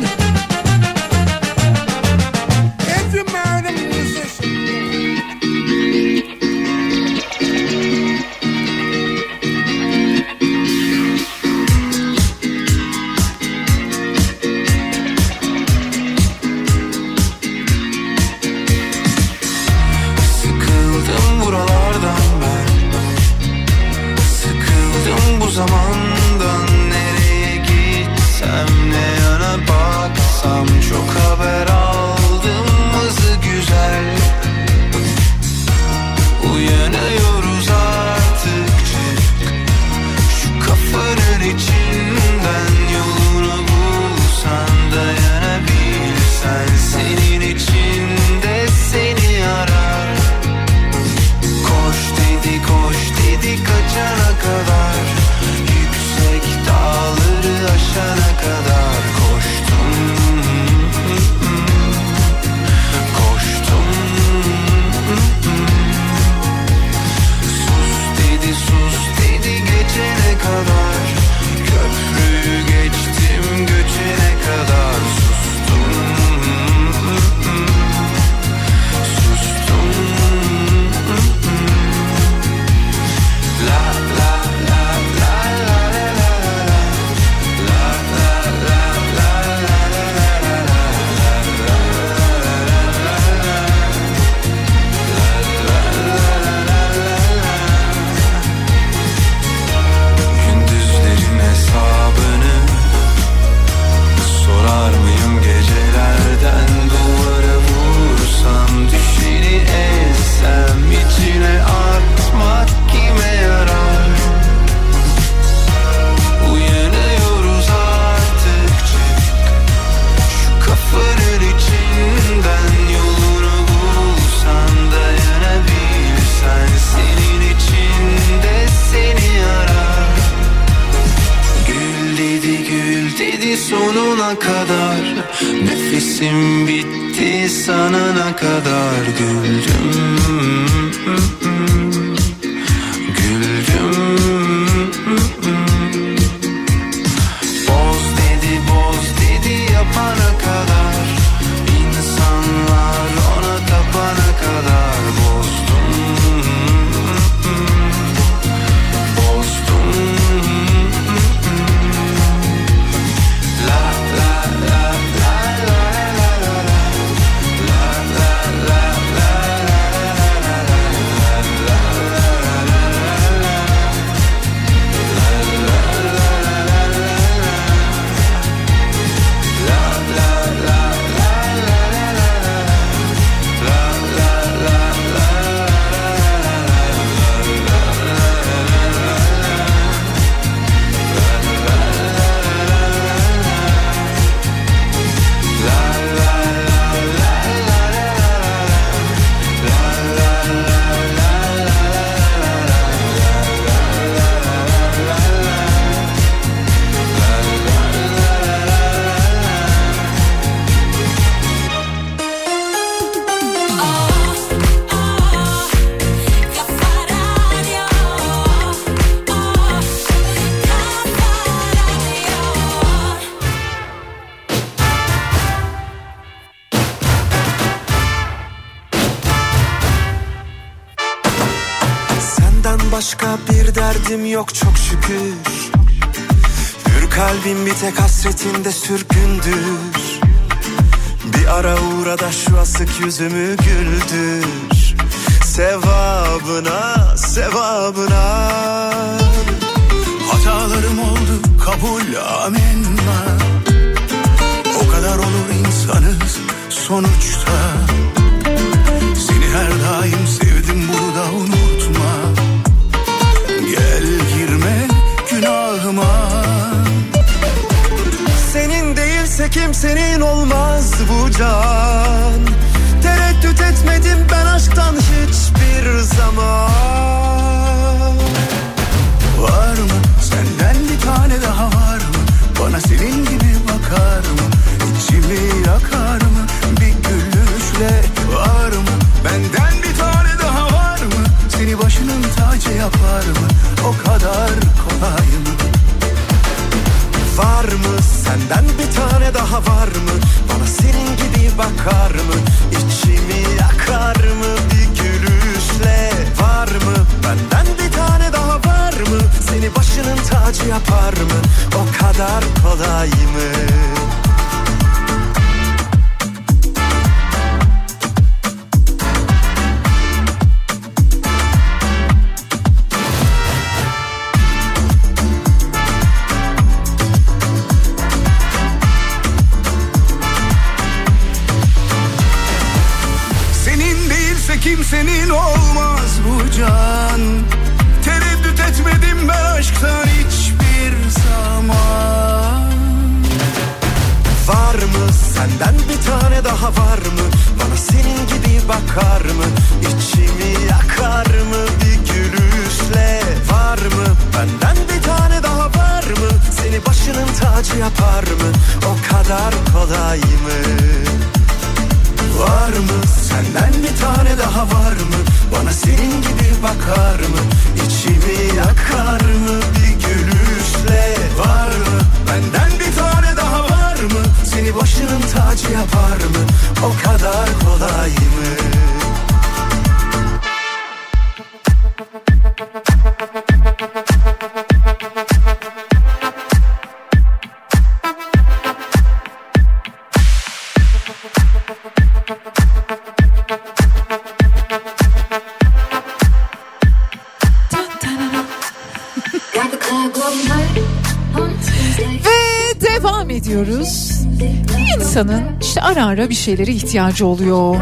Şeylere 406.43 406.71
ihtiyacı 406.71 407.27
oluyor. 407.27 407.77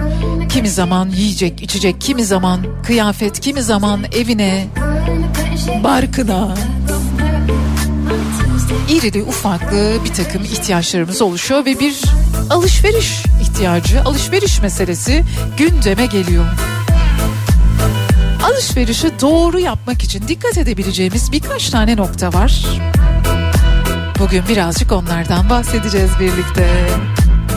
Kimi 0.49 0.69
zaman 0.69 1.09
yiyecek, 1.09 1.63
içecek, 1.63 2.01
kimi 2.01 2.25
zaman 2.25 2.61
kıyafet, 2.87 3.41
kimi 3.41 3.63
zaman 3.63 4.05
evine, 4.13 4.67
barkına. 5.85 6.55
İrili 8.89 9.23
ufaklı 9.23 9.97
bir 10.05 10.15
takım 10.15 10.45
ihtiyaçlarımız 10.45 11.23
oluşuyor 11.23 11.65
ve 11.65 11.81
bir 11.81 12.03
alışveriş 12.51 13.23
ihtiyacı, 13.43 14.03
alışveriş 14.03 14.63
meselesi 14.63 15.25
gündeme 15.59 16.07
geliyor. 16.07 16.45
Alışverişi 18.45 19.21
doğru 19.21 19.61
yapmak 19.61 20.03
için 20.03 20.29
dikkat 20.29 20.59
edebileceğimiz 20.59 21.33
birkaç 21.33 21.71
tane 21.71 21.97
nokta 21.97 22.33
var. 22.33 22.67
Bugün 24.19 24.43
birazcık 24.49 24.93
onlardan 24.93 25.51
bahsedeceğiz 25.51 26.11
birlikte. 26.21 26.87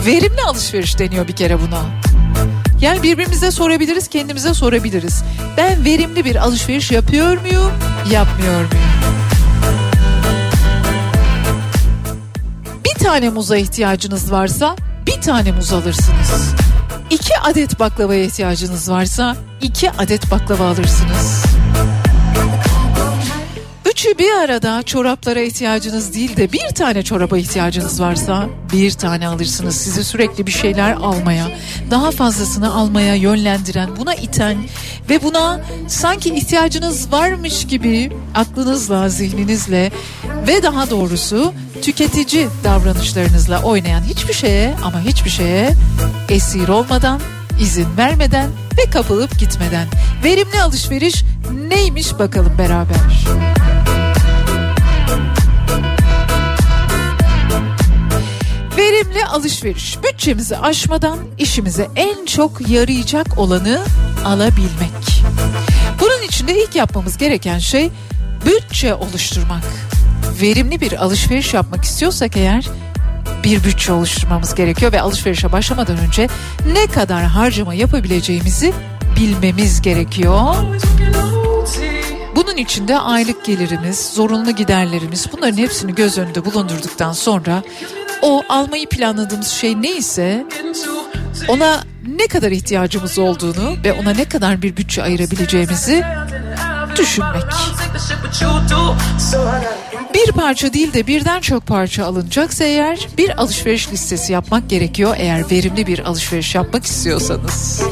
Verimli 0.06 0.42
alışveriş 0.42 0.98
deniyor 0.98 1.28
bir 1.28 1.32
kere 1.32 1.60
buna. 1.60 1.80
Yani 2.80 3.02
birbirimize 3.02 3.50
sorabiliriz, 3.50 4.08
kendimize 4.08 4.54
sorabiliriz. 4.54 5.24
Ben 5.56 5.84
verimli 5.84 6.24
bir 6.24 6.36
alışveriş 6.36 6.90
yapıyor 6.90 7.40
muyum, 7.40 7.72
yapmıyor 8.10 8.54
muyum? 8.54 8.68
Bir 12.84 13.04
tane 13.04 13.28
muza 13.30 13.56
ihtiyacınız 13.56 14.32
varsa 14.32 14.76
bir 15.06 15.20
tane 15.20 15.52
muz 15.52 15.72
alırsınız. 15.72 16.54
İki 17.10 17.38
adet 17.38 17.80
baklavaya 17.80 18.24
ihtiyacınız 18.24 18.90
varsa 18.90 19.36
iki 19.62 19.90
adet 19.90 20.30
baklava 20.30 20.68
alırsınız. 20.68 21.44
Üçü 24.04 24.18
bir 24.18 24.30
arada 24.30 24.82
çoraplara 24.82 25.40
ihtiyacınız 25.40 26.14
değil 26.14 26.36
de 26.36 26.52
bir 26.52 26.68
tane 26.68 27.02
çoraba 27.02 27.38
ihtiyacınız 27.38 28.00
varsa 28.00 28.48
bir 28.72 28.90
tane 28.90 29.28
alırsınız. 29.28 29.76
Sizi 29.76 30.04
sürekli 30.04 30.46
bir 30.46 30.52
şeyler 30.52 30.92
almaya, 30.92 31.46
daha 31.90 32.10
fazlasını 32.10 32.74
almaya 32.74 33.14
yönlendiren, 33.14 33.90
buna 33.96 34.14
iten 34.14 34.56
ve 35.10 35.22
buna 35.22 35.60
sanki 35.88 36.34
ihtiyacınız 36.34 37.12
varmış 37.12 37.66
gibi 37.66 38.12
aklınızla, 38.34 39.08
zihninizle 39.08 39.92
ve 40.46 40.62
daha 40.62 40.90
doğrusu 40.90 41.52
tüketici 41.82 42.48
davranışlarınızla 42.64 43.62
oynayan 43.62 44.02
hiçbir 44.02 44.34
şeye 44.34 44.74
ama 44.84 45.00
hiçbir 45.00 45.30
şeye 45.30 45.70
esir 46.28 46.68
olmadan, 46.68 47.20
izin 47.60 47.96
vermeden 47.96 48.50
ve 48.78 48.90
kapılıp 48.90 49.38
gitmeden. 49.38 49.86
Verimli 50.24 50.62
alışveriş 50.62 51.24
neymiş 51.68 52.18
bakalım 52.18 52.58
beraber. 52.58 52.96
Verimli 58.94 59.24
alışveriş 59.26 59.98
bütçemizi 60.02 60.56
aşmadan 60.56 61.18
işimize 61.38 61.88
en 61.96 62.26
çok 62.26 62.68
yarayacak 62.68 63.38
olanı 63.38 63.82
alabilmek. 64.24 65.22
Bunun 66.00 66.22
için 66.28 66.48
de 66.48 66.62
ilk 66.62 66.76
yapmamız 66.76 67.18
gereken 67.18 67.58
şey 67.58 67.90
bütçe 68.46 68.94
oluşturmak. 68.94 69.62
Verimli 70.40 70.80
bir 70.80 71.04
alışveriş 71.04 71.54
yapmak 71.54 71.84
istiyorsak 71.84 72.36
eğer 72.36 72.68
bir 73.44 73.64
bütçe 73.64 73.92
oluşturmamız 73.92 74.54
gerekiyor 74.54 74.92
ve 74.92 75.00
alışverişe 75.00 75.52
başlamadan 75.52 75.98
önce 75.98 76.28
ne 76.72 76.86
kadar 76.86 77.24
harcama 77.24 77.74
yapabileceğimizi 77.74 78.72
bilmemiz 79.16 79.82
gerekiyor. 79.82 80.54
Bunun 82.36 82.56
için 82.56 82.88
de 82.88 82.98
aylık 82.98 83.44
gelirimiz, 83.44 84.10
zorunlu 84.14 84.50
giderlerimiz 84.50 85.26
bunların 85.32 85.56
hepsini 85.56 85.94
göz 85.94 86.18
önünde 86.18 86.44
bulundurduktan 86.44 87.12
sonra 87.12 87.62
o 88.24 88.42
almayı 88.48 88.88
planladığımız 88.88 89.48
şey 89.48 89.82
neyse 89.82 90.46
ona 91.48 91.84
ne 92.16 92.26
kadar 92.26 92.50
ihtiyacımız 92.50 93.18
olduğunu 93.18 93.76
ve 93.84 93.92
ona 93.92 94.10
ne 94.10 94.24
kadar 94.24 94.62
bir 94.62 94.76
bütçe 94.76 95.02
ayırabileceğimizi 95.02 96.04
düşünmek. 96.96 97.42
Bir 100.14 100.32
parça 100.32 100.72
değil 100.72 100.92
de 100.92 101.06
birden 101.06 101.40
çok 101.40 101.66
parça 101.66 102.04
alınacaksa 102.04 102.64
eğer 102.64 103.08
bir 103.18 103.40
alışveriş 103.42 103.92
listesi 103.92 104.32
yapmak 104.32 104.70
gerekiyor 104.70 105.14
eğer 105.18 105.50
verimli 105.50 105.86
bir 105.86 105.98
alışveriş 105.98 106.54
yapmak 106.54 106.84
istiyorsanız. 106.84 107.82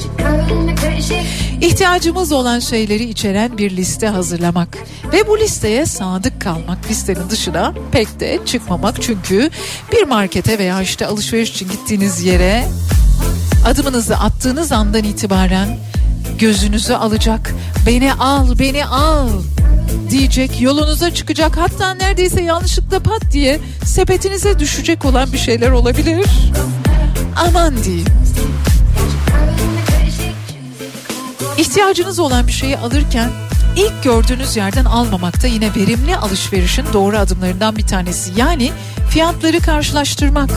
İhtiyacımız 1.61 2.33
olan 2.33 2.59
şeyleri 2.59 3.05
içeren 3.05 3.59
bir 3.59 3.77
liste 3.77 4.09
hazırlamak 4.09 4.79
ve 5.13 5.29
bu 5.29 5.39
listeye 5.39 5.87
sadık 5.87 6.41
kalmak 6.41 6.91
listenin 6.91 7.31
dışına 7.31 7.75
pek 7.93 8.21
de 8.21 8.39
çıkmamak 8.47 9.03
çünkü 9.03 9.51
bir 9.93 10.03
markete 10.03 10.59
veya 10.59 10.83
işte 10.83 11.07
alışveriş 11.07 11.51
için 11.51 11.69
gittiğiniz 11.69 12.23
yere 12.23 12.65
adımınızı 13.67 14.17
attığınız 14.17 14.73
andan 14.73 15.05
itibaren 15.05 15.79
gözünüzü 16.39 16.95
alacak 16.95 17.55
beni 17.87 18.13
al 18.13 18.59
beni 18.59 18.85
al 18.87 19.29
diyecek 20.11 20.61
yolunuza 20.61 21.15
çıkacak 21.15 21.57
hatta 21.57 21.95
neredeyse 21.95 22.43
yanlışlıkla 22.43 23.01
pat 23.01 23.33
diye 23.33 23.61
sepetinize 23.85 24.59
düşecek 24.59 25.05
olan 25.05 25.33
bir 25.33 25.39
şeyler 25.39 25.71
olabilir. 25.71 26.27
Aman 27.37 27.85
diyeyim. 27.85 28.07
İhtiyacınız 31.59 32.19
olan 32.19 32.47
bir 32.47 32.53
şeyi 32.53 32.79
alırken 32.79 33.31
ilk 33.77 34.03
gördüğünüz 34.03 34.57
yerden 34.57 34.85
almamak 34.85 35.43
da 35.43 35.47
yine 35.47 35.75
verimli 35.75 36.17
alışverişin 36.17 36.85
doğru 36.93 37.19
adımlarından 37.19 37.77
bir 37.77 37.87
tanesi. 37.87 38.31
Yani 38.37 38.73
fiyatları 39.11 39.61
karşılaştırmak. 39.61 40.51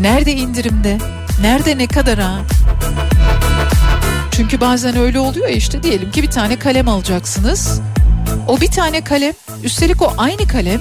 Nerede 0.00 0.32
indirimde? 0.32 0.98
Nerede 1.42 1.78
ne 1.78 1.86
kadara? 1.86 2.38
Çünkü 4.40 4.60
bazen 4.60 4.96
öyle 4.96 5.20
oluyor 5.20 5.48
ya 5.48 5.54
işte 5.54 5.82
diyelim 5.82 6.10
ki 6.10 6.22
bir 6.22 6.30
tane 6.30 6.58
kalem 6.58 6.88
alacaksınız. 6.88 7.80
O 8.48 8.60
bir 8.60 8.70
tane 8.70 9.04
kalem 9.04 9.32
üstelik 9.62 10.02
o 10.02 10.12
aynı 10.18 10.48
kalem 10.48 10.80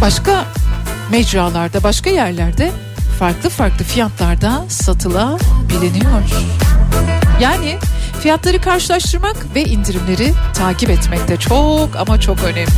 başka 0.00 0.44
mecralarda 1.10 1.82
başka 1.82 2.10
yerlerde 2.10 2.70
farklı 3.18 3.50
farklı 3.50 3.84
fiyatlarda 3.84 4.64
satılabiliyor. 4.68 6.22
Yani 7.40 7.76
fiyatları 8.20 8.60
karşılaştırmak 8.60 9.36
ve 9.54 9.64
indirimleri 9.64 10.32
takip 10.54 10.90
etmek 10.90 11.28
de 11.28 11.36
çok 11.36 11.96
ama 11.96 12.20
çok 12.20 12.44
önemli. 12.44 12.70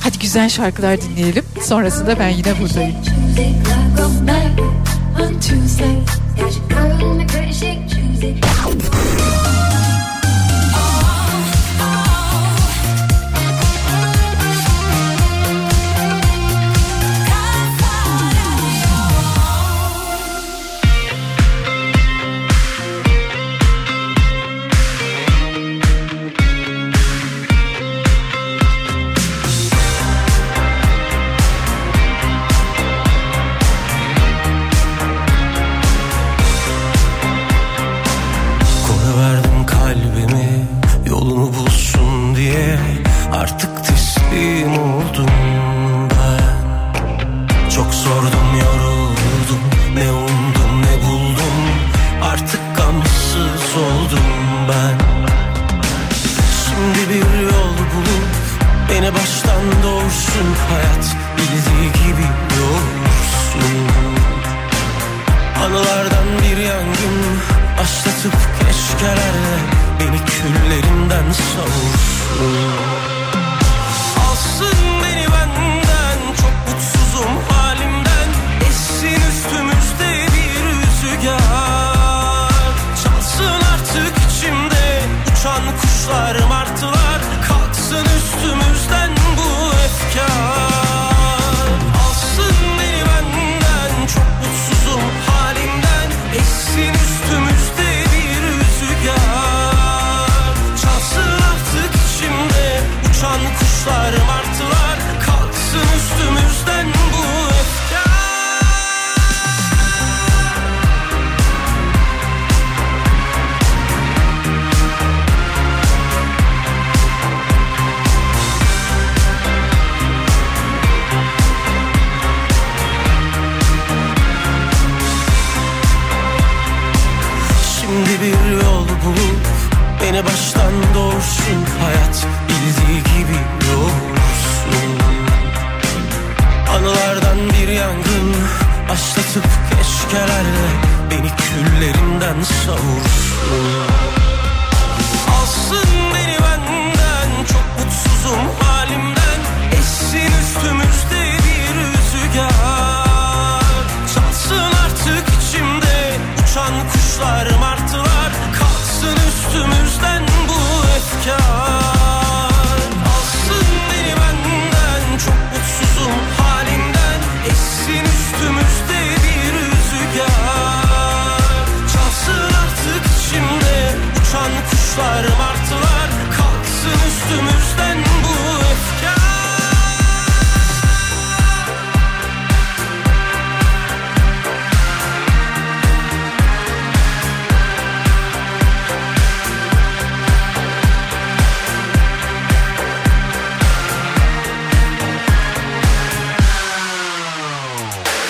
Hadi 0.00 0.18
güzel 0.18 0.48
şarkılar 0.48 1.00
dinleyelim. 1.00 1.44
Sonrasında 1.62 2.18
ben 2.18 2.28
yine 2.28 2.60
buradayım. 2.60 2.96
on 5.18 5.40
Tuesday. 5.40 6.04
Got 6.36 6.56
your 6.56 6.68
girl 6.68 7.10
in 7.10 7.18
the 7.18 7.26
credit 7.26 7.54
Tuesday. 7.88 9.25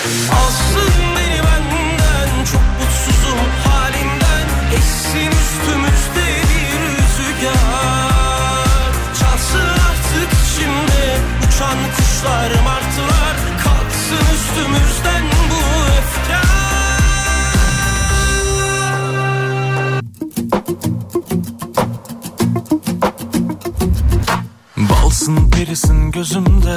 Alsın 0.07 0.93
beni 1.15 1.39
benden 1.43 2.45
çok 2.51 2.61
mutsuzum 2.79 3.39
halimden 3.65 4.47
Essin 4.77 5.31
üstümüzde 5.41 6.27
bir 6.49 6.79
rüzgar. 6.81 7.57
Çalsın 9.19 9.69
artık 9.89 10.29
içimde 10.33 11.05
uçan 11.47 11.77
kuşlar 11.97 12.51
martılar. 12.63 13.35
Kalksın 13.63 14.25
üstümüzden 14.35 15.23
bu 15.51 15.61
öfke 15.97 16.41
Balsın 24.77 25.49
perisin 25.51 26.11
gözümde. 26.11 26.75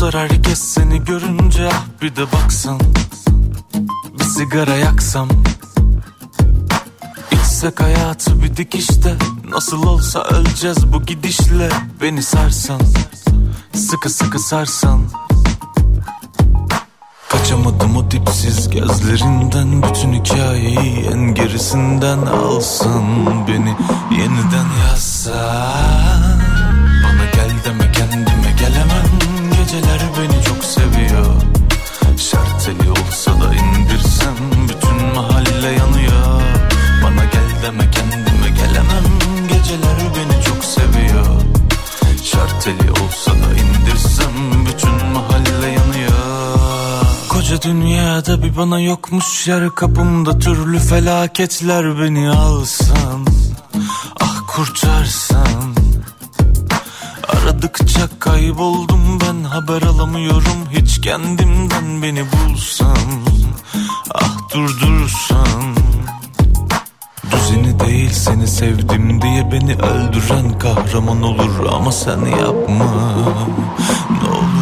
Susar 0.00 0.14
herkes 0.14 0.58
seni 0.58 1.04
görünce 1.04 1.68
ah 1.72 1.84
bir 2.02 2.16
de 2.16 2.32
baksan 2.32 2.80
Bir 4.18 4.24
sigara 4.24 4.76
yaksam. 4.76 5.28
İçsek 7.32 7.80
hayatı 7.80 8.42
bir 8.42 8.56
dikişte 8.56 9.14
Nasıl 9.50 9.86
olsa 9.86 10.22
öleceğiz 10.22 10.92
bu 10.92 11.02
gidişle. 11.02 11.68
Beni 12.02 12.22
sarsan 12.22 12.80
Sıkı 13.74 14.10
sıkı 14.10 14.38
sarsan. 14.38 15.00
Kaçamadım 17.28 17.96
o 17.96 18.10
dipsiz 18.10 18.70
gözlerinden 18.70 19.82
Bütün 19.82 20.12
hikayeyi 20.12 21.08
en 21.12 21.34
gerisinden 21.34 22.18
alsın 22.18 23.04
Beni 23.48 23.76
yeniden 24.20 24.66
yazsan 24.88 26.19
Geceler 29.70 30.00
beni 30.18 30.44
çok 30.44 30.64
seviyor. 30.64 31.34
Şarteli 32.16 32.90
olsa 32.90 33.30
da 33.30 33.54
indirsem 33.54 34.34
Bütün 34.68 35.06
mahalle 35.16 35.68
yanıyor. 35.68 36.42
Bana 37.04 37.24
gel 37.24 37.62
deme 37.62 37.90
kendime 37.90 38.48
gelemem. 38.56 39.04
Geceler 39.48 39.96
beni 40.16 40.44
çok 40.44 40.64
seviyor. 40.64 41.40
Şarteli 42.24 42.90
olsa 42.90 43.30
da 43.30 43.54
indirsem 43.54 44.66
Bütün 44.66 45.06
mahalle 45.12 45.66
yanıyor. 45.66 46.12
Koca 47.28 47.62
dünyada 47.62 48.42
bir 48.42 48.56
bana 48.56 48.80
yokmuş 48.80 49.48
yer 49.48 49.70
Kapımda 49.70 50.38
türlü 50.38 50.78
felaketler 50.78 52.00
beni 52.00 52.30
alsan 52.30 53.26
Ah 54.20 54.40
kurtarsan 54.46 55.39
Aradıkça 57.70 58.08
kayboldum 58.18 59.18
ben 59.20 59.44
haber 59.44 59.82
alamıyorum. 59.82 60.68
Hiç 60.70 61.00
kendimden 61.00 62.02
beni 62.02 62.24
bulsam 62.32 62.96
Ah 64.14 64.54
durdursan 64.54 65.76
Düzeni 67.32 67.80
değil 67.80 68.10
seni 68.10 68.48
sevdim 68.48 69.22
diye 69.22 69.52
beni 69.52 69.74
öldüren 69.74 70.58
kahraman 70.58 71.22
olur 71.22 71.66
Ama 71.72 71.92
sen 71.92 72.24
yapma. 72.24 72.84
Ne 74.22 74.28
olur 74.28 74.59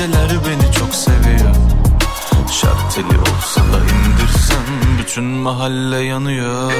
Geceler 0.00 0.30
beni 0.46 0.72
çok 0.72 0.94
seviyor. 0.94 1.54
Şarteli 2.52 3.18
olsa 3.18 3.60
da 3.60 3.78
indirsem 3.78 4.64
Bütün 4.98 5.24
mahalle 5.24 5.98
yanıyor 6.04 6.72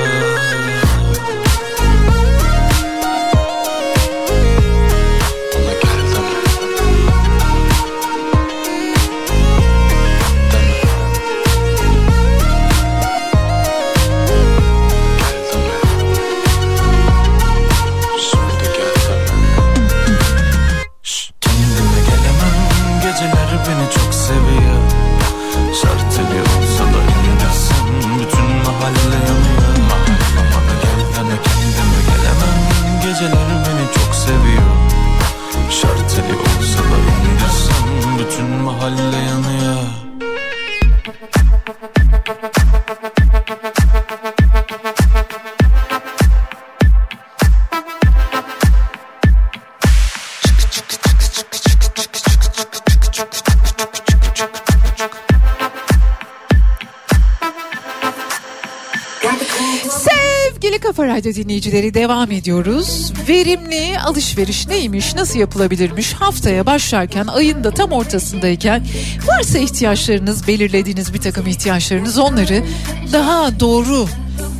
Sevgili 59.90 60.78
Kafa 60.78 61.06
Radyo 61.06 61.34
dinleyicileri 61.34 61.94
devam 61.94 62.30
ediyoruz. 62.30 63.12
Verimli 63.28 63.98
alışveriş 64.00 64.68
neymiş, 64.68 65.14
nasıl 65.14 65.38
yapılabilirmiş 65.38 66.12
haftaya 66.12 66.66
başlarken 66.66 67.26
ayın 67.26 67.64
da 67.64 67.70
tam 67.70 67.92
ortasındayken 67.92 68.86
varsa 69.26 69.58
ihtiyaçlarınız, 69.58 70.48
belirlediğiniz 70.48 71.14
bir 71.14 71.20
takım 71.20 71.46
ihtiyaçlarınız 71.46 72.18
onları 72.18 72.64
daha 73.12 73.60
doğru 73.60 74.06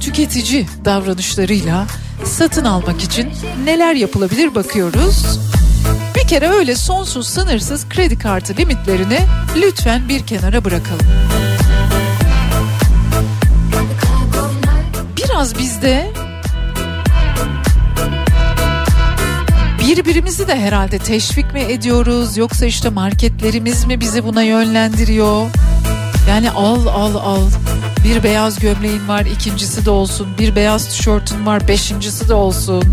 tüketici 0.00 0.66
davranışlarıyla 0.84 1.86
satın 2.24 2.64
almak 2.64 3.02
için 3.02 3.28
neler 3.64 3.94
yapılabilir 3.94 4.54
bakıyoruz. 4.54 5.40
Bir 6.16 6.28
kere 6.28 6.48
öyle 6.48 6.76
sonsuz 6.76 7.28
sınırsız 7.28 7.88
kredi 7.88 8.18
kartı 8.18 8.56
limitlerini 8.56 9.18
lütfen 9.56 10.08
bir 10.08 10.26
kenara 10.26 10.64
bırakalım. 10.64 11.30
Biraz 15.41 15.59
bizde 15.59 16.12
birbirimizi 19.88 20.49
de 20.49 20.57
herhalde 20.57 20.99
teşvik 20.99 21.53
mi 21.53 21.61
ediyoruz 21.61 22.36
yoksa 22.36 22.66
işte 22.66 22.88
marketlerimiz 22.88 23.84
mi 23.84 24.01
bizi 24.01 24.24
buna 24.24 24.43
yönlendiriyor? 24.43 25.47
Yani 26.28 26.51
al 26.51 26.86
al 26.86 27.14
al 27.14 27.43
bir 28.05 28.22
beyaz 28.22 28.59
gömleğin 28.59 29.09
var 29.09 29.24
ikincisi 29.24 29.86
de 29.86 29.91
olsun 29.91 30.28
bir 30.38 30.57
beyaz 30.57 30.88
tişörtün 30.88 31.47
var 31.47 31.68
beşincisi 31.68 32.28
de 32.28 32.34
olsun. 32.34 32.84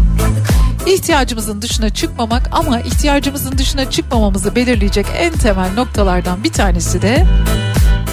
İhtiyacımızın 0.85 1.61
dışına 1.61 1.89
çıkmamak 1.89 2.49
ama 2.51 2.79
ihtiyacımızın 2.79 3.57
dışına 3.57 3.89
çıkmamamızı 3.89 4.55
belirleyecek 4.55 5.05
en 5.17 5.33
temel 5.33 5.73
noktalardan 5.73 6.43
bir 6.43 6.51
tanesi 6.51 7.01
de 7.01 7.25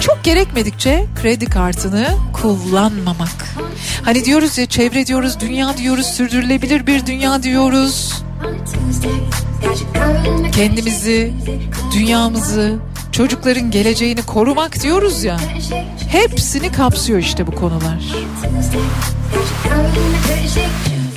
çok 0.01 0.23
gerekmedikçe 0.23 1.05
kredi 1.21 1.45
kartını 1.45 2.07
kullanmamak. 2.33 3.64
Hani 4.03 4.25
diyoruz 4.25 4.57
ya 4.57 4.65
çevre 4.65 5.07
diyoruz, 5.07 5.39
dünya 5.39 5.77
diyoruz, 5.77 6.05
sürdürülebilir 6.05 6.87
bir 6.87 7.05
dünya 7.05 7.43
diyoruz. 7.43 8.23
Kendimizi, 10.51 11.33
dünyamızı, 11.93 12.75
çocukların 13.11 13.71
geleceğini 13.71 14.21
korumak 14.21 14.83
diyoruz 14.83 15.23
ya. 15.23 15.37
Hepsini 16.09 16.71
kapsıyor 16.71 17.19
işte 17.19 17.47
bu 17.47 17.51
konular. 17.51 17.99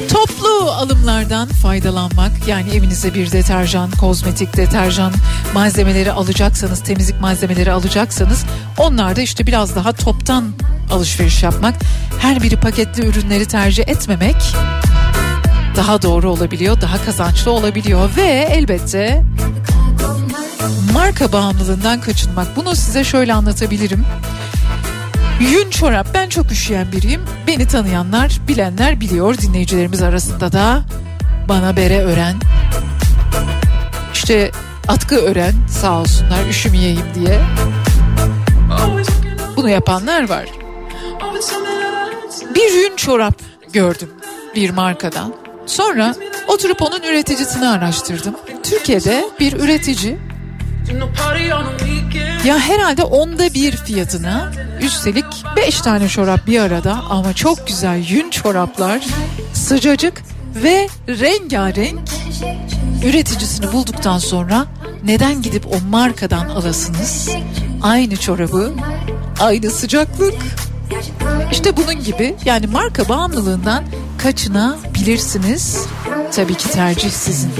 Toplu 0.06 0.70
alımlardan 0.70 1.48
faydalanmak 1.48 2.32
yani 2.46 2.70
evinize 2.70 3.14
bir 3.14 3.32
deterjan, 3.32 3.90
kozmetik 3.90 4.56
deterjan 4.56 5.12
malzemeleri 5.54 6.12
alacaksanız, 6.12 6.82
temizlik 6.82 7.20
malzemeleri 7.20 7.72
alacaksanız 7.72 8.44
onlar 8.78 9.16
da 9.16 9.20
işte 9.20 9.46
biraz 9.46 9.76
daha 9.76 9.92
toptan 9.92 10.52
alışveriş 10.90 11.42
yapmak. 11.42 11.74
Her 12.20 12.42
biri 12.42 12.56
paketli 12.56 13.06
ürünleri 13.06 13.46
tercih 13.46 13.88
etmemek 13.88 14.36
daha 15.76 16.02
doğru 16.02 16.30
olabiliyor, 16.30 16.80
daha 16.80 17.04
kazançlı 17.04 17.50
olabiliyor 17.50 18.10
ve 18.16 18.48
elbette 18.50 19.22
marka 20.92 21.32
bağımlılığından 21.32 22.00
kaçınmak. 22.00 22.56
Bunu 22.56 22.76
size 22.76 23.04
şöyle 23.04 23.34
anlatabilirim. 23.34 24.04
Yün 25.40 25.70
çorap 25.70 26.06
ben 26.14 26.28
çok 26.28 26.52
üşüyen 26.52 26.92
biriyim. 26.92 27.20
Beni 27.46 27.66
tanıyanlar 27.66 28.40
bilenler 28.48 29.00
biliyor 29.00 29.38
dinleyicilerimiz 29.38 30.02
arasında 30.02 30.52
da 30.52 30.82
bana 31.48 31.76
bere 31.76 32.02
ören 32.04 32.36
işte 34.14 34.50
atkı 34.88 35.16
ören 35.16 35.52
sağ 35.68 36.00
olsunlar 36.00 36.46
üşümeyeyim 36.50 37.06
diye. 37.14 37.40
Bunu 39.56 39.68
yapanlar 39.68 40.28
var. 40.28 40.44
Bir 42.54 42.72
yün 42.72 42.96
çorap 42.96 43.34
gördüm 43.72 44.10
bir 44.54 44.70
markadan. 44.70 45.34
Sonra 45.66 46.14
oturup 46.48 46.82
onun 46.82 47.02
üreticisini 47.02 47.68
araştırdım. 47.68 48.34
Türkiye'de 48.62 49.24
bir 49.40 49.52
üretici 49.52 50.18
ya 52.44 52.58
herhalde 52.58 53.02
onda 53.02 53.54
bir 53.54 53.76
fiyatına 53.76 54.52
üstelik 54.80 55.24
beş 55.56 55.80
tane 55.80 56.08
çorap 56.08 56.46
bir 56.46 56.60
arada 56.60 57.02
ama 57.10 57.34
çok 57.34 57.66
güzel 57.66 58.04
yün 58.08 58.30
çoraplar 58.30 59.06
sıcacık 59.52 60.22
ve 60.54 60.88
rengarenk 61.08 62.08
üreticisini 63.04 63.72
bulduktan 63.72 64.18
sonra 64.18 64.66
neden 65.04 65.42
gidip 65.42 65.66
o 65.66 65.80
markadan 65.90 66.48
alasınız? 66.48 67.28
Aynı 67.82 68.16
çorabı, 68.16 68.72
aynı 69.40 69.70
sıcaklık. 69.70 70.34
İşte 71.52 71.76
bunun 71.76 72.04
gibi 72.04 72.36
yani 72.44 72.66
marka 72.66 73.08
bağımlılığından 73.08 73.84
kaçınabilirsiniz. 74.18 75.86
Tabii 76.34 76.54
ki 76.54 76.70
tercih 76.70 77.10
sizin. 77.10 77.50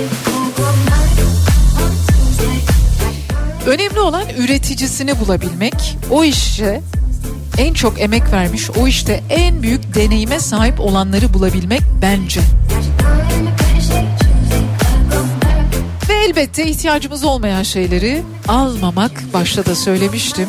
Önemli 3.68 4.00
olan 4.00 4.24
üreticisini 4.38 5.20
bulabilmek. 5.20 5.96
O 6.10 6.24
işe 6.24 6.82
en 7.58 7.74
çok 7.74 8.00
emek 8.00 8.32
vermiş, 8.32 8.70
o 8.70 8.86
işte 8.86 9.22
en 9.30 9.62
büyük 9.62 9.94
deneyime 9.94 10.40
sahip 10.40 10.80
olanları 10.80 11.34
bulabilmek 11.34 11.80
bence. 12.02 12.40
Ve 16.08 16.14
elbette 16.14 16.66
ihtiyacımız 16.66 17.24
olmayan 17.24 17.62
şeyleri 17.62 18.22
almamak 18.48 19.12
başta 19.34 19.66
da 19.66 19.74
söylemiştim. 19.74 20.48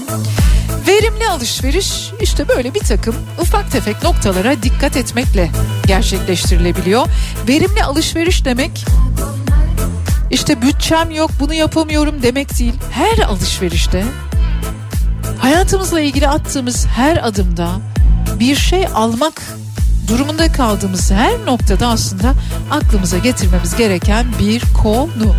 Verimli 0.88 1.28
alışveriş 1.28 2.11
işte 2.22 2.47
böyle 2.47 2.74
bir 2.74 2.80
takım 2.80 3.15
ufak 3.41 3.72
tefek 3.72 4.03
noktalara 4.03 4.63
dikkat 4.63 4.97
etmekle 4.97 5.49
gerçekleştirilebiliyor. 5.88 7.07
Verimli 7.47 7.84
alışveriş 7.84 8.45
demek 8.45 8.86
işte 10.32 10.61
bütçem 10.61 11.11
yok 11.11 11.32
bunu 11.39 11.53
yapamıyorum 11.53 12.23
demek 12.23 12.59
değil. 12.59 12.73
Her 12.91 13.17
alışverişte 13.17 14.05
hayatımızla 15.38 16.01
ilgili 16.01 16.27
attığımız 16.27 16.86
her 16.86 17.27
adımda 17.27 17.69
bir 18.39 18.55
şey 18.55 18.88
almak 18.95 19.41
durumunda 20.07 20.51
kaldığımız 20.51 21.11
her 21.11 21.45
noktada 21.45 21.88
aslında 21.88 22.34
aklımıza 22.71 23.17
getirmemiz 23.17 23.75
gereken 23.75 24.25
bir 24.39 24.63
konu. 24.84 25.36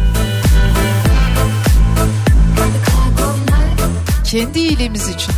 Kendi 4.24 4.58
iyiliğimiz 4.58 5.08
için. 5.08 5.34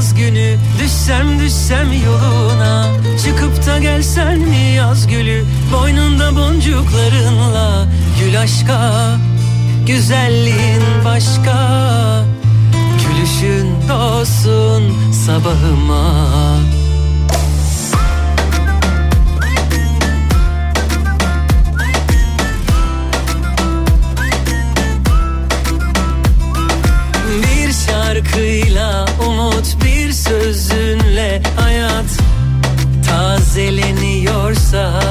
Yaz 0.00 0.14
günü. 0.14 0.56
Düşsem 0.78 1.40
düşsem 1.40 1.92
yoluna. 2.04 2.86
Çıkıp 3.24 3.66
da 3.66 3.78
gelsen 3.78 4.38
mi 4.38 4.74
yaz 4.76 5.06
gülü? 5.06 5.44
Boynunda 5.72 6.36
boncuklarınla. 6.36 7.86
Gül 8.20 8.40
aşka 8.40 9.16
Güzelliğin 9.86 10.82
başka. 11.04 12.24
Gülüşün 13.02 13.90
olsun 13.90 15.12
sabahıma. 15.12 16.26
Bir 27.42 27.72
şarkıyla 27.72 28.69
umut 29.60 29.84
bir 29.84 30.12
sözünle 30.12 31.42
hayat 31.56 32.18
tazeleniyorsa. 33.08 35.02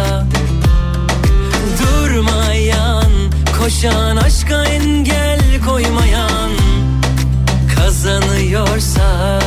Durmayan, 1.79 3.11
koşan 3.59 4.15
aşka 4.15 4.65
engel 4.65 5.39
koymayan 5.65 6.51
kazanıyorsa. 7.75 9.39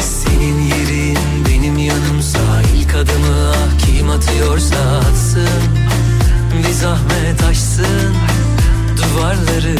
Senin 0.00 0.60
yerin 0.60 1.18
benim 1.48 1.78
yanımsa 1.78 2.62
ilk 2.76 2.94
adımı 2.94 3.52
ah 3.52 3.86
kim 3.86 4.10
atıyorsa 4.10 4.76
atsın. 4.76 5.62
Bir 6.58 6.72
zahmet 6.72 7.42
aşsın 7.50 8.14
duvarları 8.96 9.76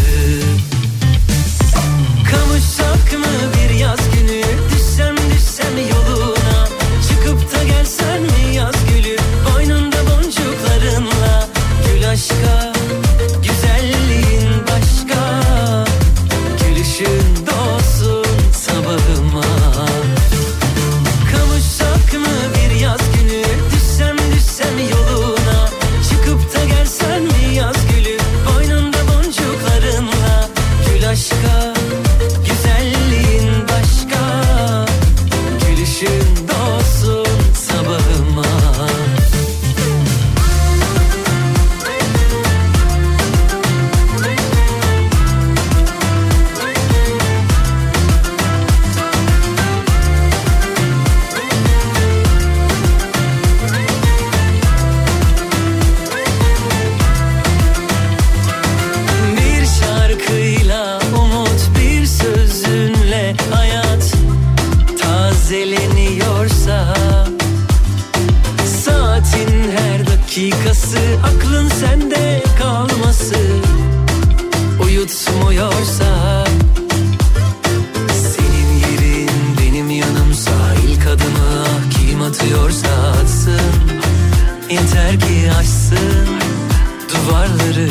duvarları 87.29 87.89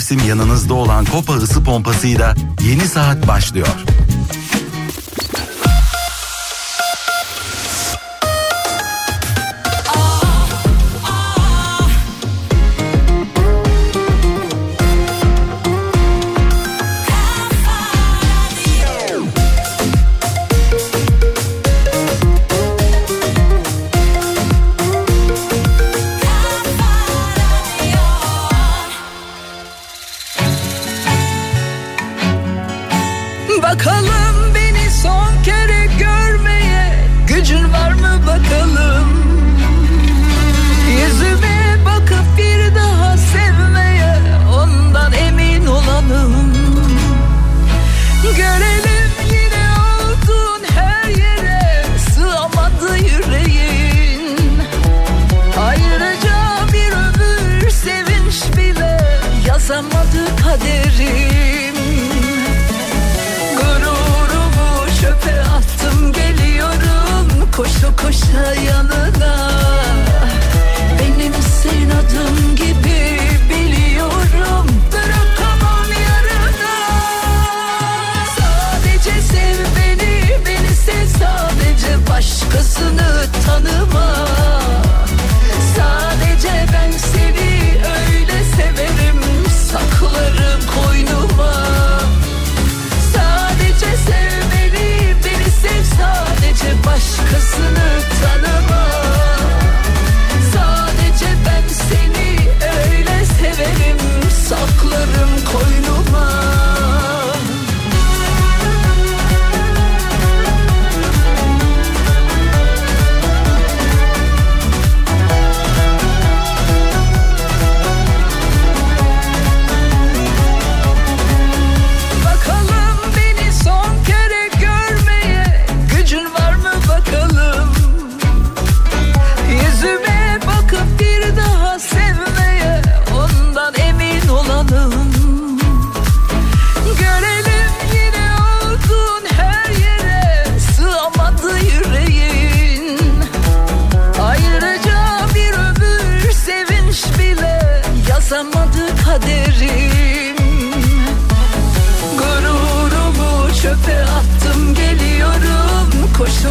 mevsim 0.00 0.28
yanınızda 0.28 0.74
olan 0.74 1.04
Kopa 1.04 1.32
ısı 1.34 1.64
pompasıyla 1.64 2.34
yeni 2.68 2.88
saat 2.88 3.28
başlıyor. 3.28 3.66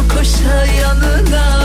Koşa 0.08 0.64
yanına. 0.64 1.60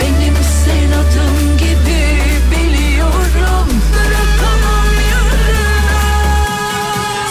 Benim 0.00 0.34
sen 0.64 0.92
adım 0.92 1.56
gibi 1.58 2.02
biliyorum. 2.50 3.68
Bırakamam 3.94 4.94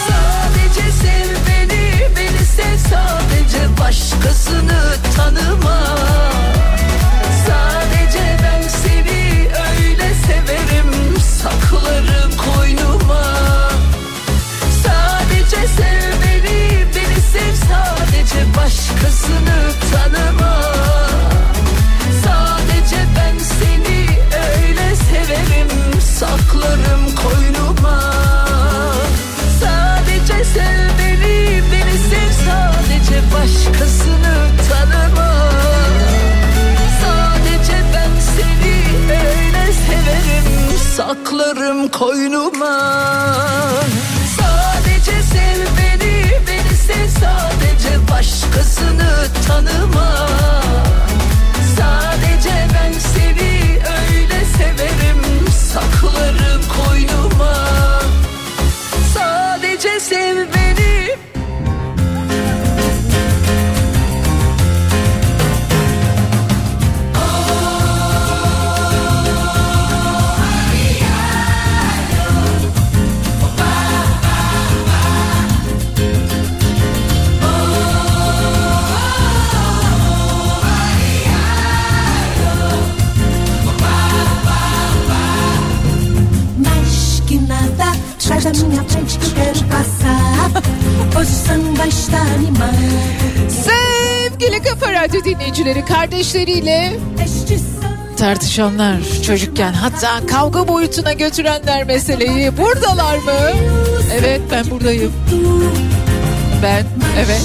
Sadece 0.07 0.91
sev 0.91 1.29
beni, 1.47 2.15
beni 2.15 2.45
sev. 2.45 2.77
Sadece 2.89 3.77
Başkasını 3.79 4.95
tanıma 5.15 5.88
Başkasını 33.49 34.35
tanıma 34.69 35.49
Sadece 37.01 37.77
ben 37.93 38.19
seni 38.35 38.75
öyle 39.11 39.73
severim. 39.73 40.77
Saklarım 40.97 41.87
koynuma. 41.87 42.93
Sadece 44.39 45.23
sev 45.23 45.61
beni, 45.77 46.31
beni 46.47 46.77
sev. 46.77 47.07
Sadece 47.19 48.11
Başkasını 48.11 49.27
tanıma 49.47 50.27
Sadece 51.77 52.67
ben 52.73 52.93
seni 52.99 53.79
öyle 53.99 54.45
severim. 54.45 55.47
Saklarım 55.73 56.61
koynuma. 56.77 57.55
Sadece 59.13 59.99
sev 59.99 60.48
da 88.53 88.63
minha 88.67 88.83
frente 88.83 89.19
que 89.19 89.25
eu 89.25 89.31
quero 89.33 89.63
passar. 89.65 90.63
Hoje 91.19 91.31
o 91.31 91.47
samba 91.47 91.87
está 91.87 92.17
animado. 92.17 93.49
Sevgili 93.49 94.61
Kafa 94.63 94.93
Radyo 94.93 95.23
dinleyicileri 95.23 95.85
kardeşleriyle 95.85 96.99
tartışanlar 98.17 98.97
çocukken 99.25 99.73
hatta 99.73 100.27
kavga 100.27 100.67
boyutuna 100.67 101.13
götürenler 101.13 101.83
meseleyi 101.83 102.57
buradalar 102.57 103.17
mı? 103.17 103.51
Evet 104.19 104.41
ben 104.51 104.69
buradayım. 104.69 105.13
Ben 106.63 106.85
evet. 107.17 107.41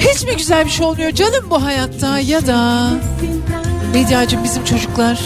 Hiç 0.00 0.24
mi 0.24 0.36
güzel 0.36 0.64
bir 0.64 0.70
şey 0.70 0.86
olmuyor 0.86 1.10
canım 1.10 1.50
bu 1.50 1.62
hayatta 1.62 2.18
ya 2.18 2.46
da 2.46 2.88
Bediacığım 3.94 4.44
bizim 4.44 4.64
çocuklar 4.64 5.20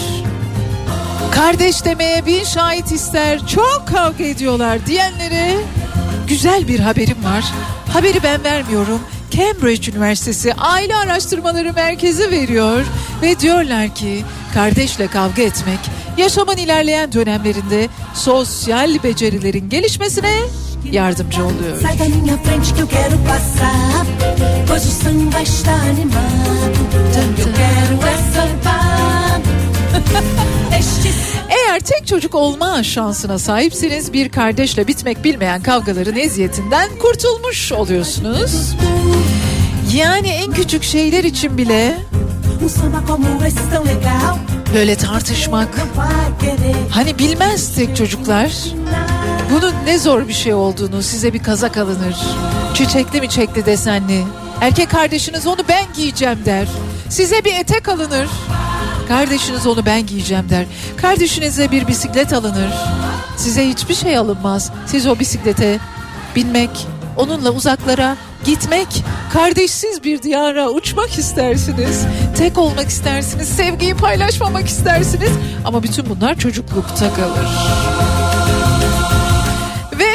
kardeş 1.34 1.84
demeye 1.84 2.26
bin 2.26 2.44
şahit 2.44 2.92
ister 2.92 3.46
çok 3.46 3.84
kavga 3.86 4.24
ediyorlar 4.24 4.86
diyenlere 4.86 5.54
güzel 6.28 6.68
bir 6.68 6.80
haberim 6.80 7.24
var. 7.24 7.44
Haberi 7.92 8.22
ben 8.22 8.44
vermiyorum. 8.44 9.00
Cambridge 9.30 9.92
Üniversitesi 9.92 10.54
Aile 10.54 10.96
Araştırmaları 10.96 11.72
Merkezi 11.72 12.30
veriyor 12.30 12.84
ve 13.22 13.40
diyorlar 13.40 13.94
ki 13.94 14.24
kardeşle 14.54 15.06
kavga 15.06 15.42
etmek 15.42 15.78
yaşamın 16.18 16.56
ilerleyen 16.56 17.12
dönemlerinde 17.12 17.88
sosyal 18.14 19.02
becerilerin 19.02 19.68
gelişmesine 19.68 20.32
yardımcı 20.92 21.44
oluyor. 21.44 21.80
Eğer 31.70 31.80
tek 31.80 32.06
çocuk 32.06 32.34
olma 32.34 32.82
şansına 32.82 33.38
sahipseniz 33.38 34.12
bir 34.12 34.28
kardeşle 34.28 34.86
bitmek 34.86 35.24
bilmeyen 35.24 35.62
kavgaların 35.62 36.16
eziyetinden 36.16 36.88
kurtulmuş 36.98 37.72
oluyorsunuz. 37.72 38.74
Yani 39.94 40.28
en 40.28 40.52
küçük 40.52 40.82
şeyler 40.82 41.24
için 41.24 41.58
bile 41.58 41.98
böyle 44.74 44.96
tartışmak 44.96 45.68
hani 46.90 47.18
bilmez 47.18 47.74
tek 47.74 47.96
çocuklar 47.96 48.52
bunun 49.50 49.74
ne 49.86 49.98
zor 49.98 50.28
bir 50.28 50.32
şey 50.32 50.54
olduğunu 50.54 51.02
size 51.02 51.32
bir 51.32 51.42
kazak 51.42 51.76
alınır. 51.76 52.16
Çiçekli 52.74 53.20
mi 53.20 53.28
çekli 53.28 53.66
desenli. 53.66 54.24
Erkek 54.60 54.90
kardeşiniz 54.90 55.46
onu 55.46 55.60
ben 55.68 55.84
giyeceğim 55.96 56.38
der. 56.44 56.68
Size 57.08 57.44
bir 57.44 57.54
etek 57.54 57.88
alınır. 57.88 58.28
Kardeşiniz 59.10 59.66
onu 59.66 59.86
ben 59.86 60.06
giyeceğim 60.06 60.50
der. 60.50 60.66
Kardeşinize 60.96 61.70
bir 61.70 61.86
bisiklet 61.86 62.32
alınır. 62.32 62.74
Size 63.36 63.68
hiçbir 63.68 63.94
şey 63.94 64.16
alınmaz. 64.18 64.72
Siz 64.86 65.06
o 65.06 65.18
bisiklete 65.18 65.78
binmek, 66.36 66.86
onunla 67.16 67.50
uzaklara 67.50 68.16
gitmek, 68.44 69.04
kardeşsiz 69.32 70.04
bir 70.04 70.22
diyara 70.22 70.68
uçmak 70.68 71.18
istersiniz. 71.18 72.06
Tek 72.36 72.58
olmak 72.58 72.88
istersiniz, 72.88 73.48
sevgiyi 73.48 73.94
paylaşmamak 73.94 74.66
istersiniz. 74.66 75.30
Ama 75.64 75.82
bütün 75.82 76.06
bunlar 76.10 76.38
çocuklukta 76.38 77.14
kalır. 77.14 77.46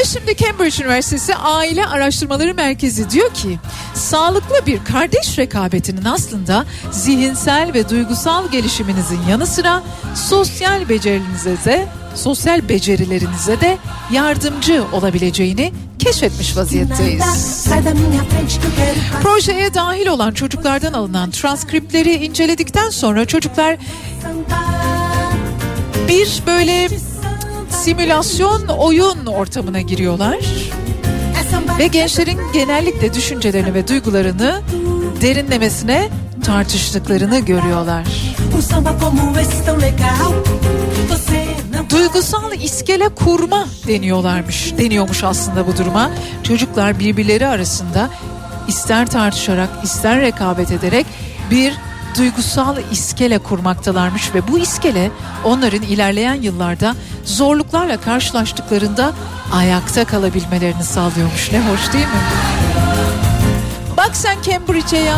Şimdi 0.05 0.35
Cambridge 0.35 0.83
Üniversitesi 0.83 1.35
Aile 1.35 1.85
Araştırmaları 1.85 2.53
Merkezi 2.53 3.09
diyor 3.09 3.33
ki 3.33 3.59
sağlıklı 3.93 4.55
bir 4.65 4.83
kardeş 4.83 5.39
rekabetinin 5.39 6.05
aslında 6.05 6.65
zihinsel 6.91 7.73
ve 7.73 7.89
duygusal 7.89 8.51
gelişiminizin 8.51 9.19
yanı 9.29 9.47
sıra 9.47 9.83
sosyal 10.15 10.89
becerilerinize 10.89 11.57
de 11.65 11.87
sosyal 12.15 12.69
becerilerinize 12.69 13.61
de 13.61 13.77
yardımcı 14.11 14.83
olabileceğini 14.93 15.73
keşfetmiş 15.99 16.57
vaziyetteyiz. 16.57 17.67
Projeye 19.21 19.73
dahil 19.73 20.07
olan 20.07 20.31
çocuklardan 20.31 20.93
alınan 20.93 21.31
transkripleri 21.31 22.13
inceledikten 22.13 22.89
sonra 22.89 23.25
çocuklar 23.25 23.77
bir 26.07 26.43
böyle 26.47 26.89
simülasyon 27.75 28.67
oyun 28.67 29.25
ortamına 29.25 29.81
giriyorlar 29.81 30.37
ve 31.79 31.87
gençlerin 31.87 32.39
genellikle 32.53 33.13
düşüncelerini 33.13 33.73
ve 33.73 33.87
duygularını 33.87 34.61
derinlemesine 35.21 36.09
tartıştıklarını 36.43 37.39
görüyorlar. 37.39 38.03
Duygusal 41.89 42.53
iskele 42.53 43.09
kurma 43.09 43.65
deniyorlarmış. 43.87 44.73
Deniyormuş 44.77 45.23
aslında 45.23 45.67
bu 45.67 45.77
duruma. 45.77 46.11
Çocuklar 46.43 46.99
birbirleri 46.99 47.47
arasında 47.47 48.09
ister 48.67 49.07
tartışarak 49.07 49.69
ister 49.83 50.21
rekabet 50.21 50.71
ederek 50.71 51.05
bir 51.51 51.73
duygusal 52.17 52.77
iskele 52.91 53.37
kurmaktalarmış 53.37 54.35
ve 54.35 54.47
bu 54.47 54.59
iskele 54.59 55.11
onların 55.43 55.81
ilerleyen 55.81 56.41
yıllarda 56.41 56.95
zorluklarla 57.25 58.01
karşılaştıklarında 58.01 59.13
ayakta 59.53 60.05
kalabilmelerini 60.05 60.83
sağlıyormuş. 60.83 61.51
Ne 61.51 61.59
hoş 61.59 61.93
değil 61.93 62.05
mi? 62.05 62.21
Bak 63.97 64.15
sen 64.15 64.41
Cambridge'e 64.41 64.99
ya. 64.99 65.17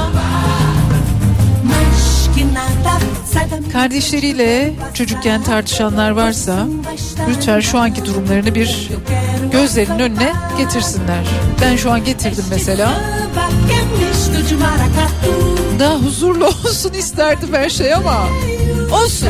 Kardeşleriyle 3.73 4.73
çocukken 4.93 5.43
tartışanlar 5.43 6.11
varsa 6.11 6.67
lütfen 7.29 7.59
şu 7.59 7.79
anki 7.79 8.05
durumlarını 8.05 8.55
bir 8.55 8.89
gözlerinin 9.51 9.99
önüne 9.99 10.33
getirsinler. 10.57 11.25
Ben 11.61 11.75
şu 11.75 11.91
an 11.91 12.05
getirdim 12.05 12.45
mesela. 12.49 12.89
Daha 15.80 15.95
huzurlu 15.95 16.45
olsun 16.65 16.93
isterdim 16.93 17.53
her 17.53 17.69
şey 17.69 17.93
ama 17.93 18.28
olsun. 18.91 19.30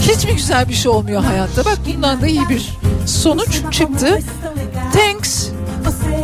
Hiç 0.00 0.24
mi 0.24 0.36
güzel 0.36 0.68
bir 0.68 0.74
şey 0.74 0.90
olmuyor 0.92 1.24
hayatta? 1.24 1.64
Bak 1.64 1.78
bundan 1.86 2.20
da 2.20 2.26
iyi 2.26 2.48
bir 2.48 2.72
sonuç 3.06 3.62
çıktı. 3.72 4.18
Thanks 4.92 5.48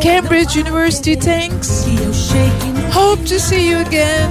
Cambridge 0.02 0.60
University 0.60 1.14
thanks. 1.14 1.86
Hope 2.94 3.24
to 3.24 3.38
see 3.38 3.66
you 3.66 3.80
again. 3.80 4.30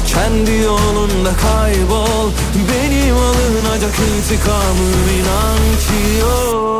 Kendi 0.13 0.51
yolunda 0.51 1.33
kaybol 1.33 2.31
Benim 2.69 3.15
alınacak 3.15 3.93
intikamım 3.99 5.07
inan 5.19 5.61
ki 5.83 6.19
yok. 6.19 6.71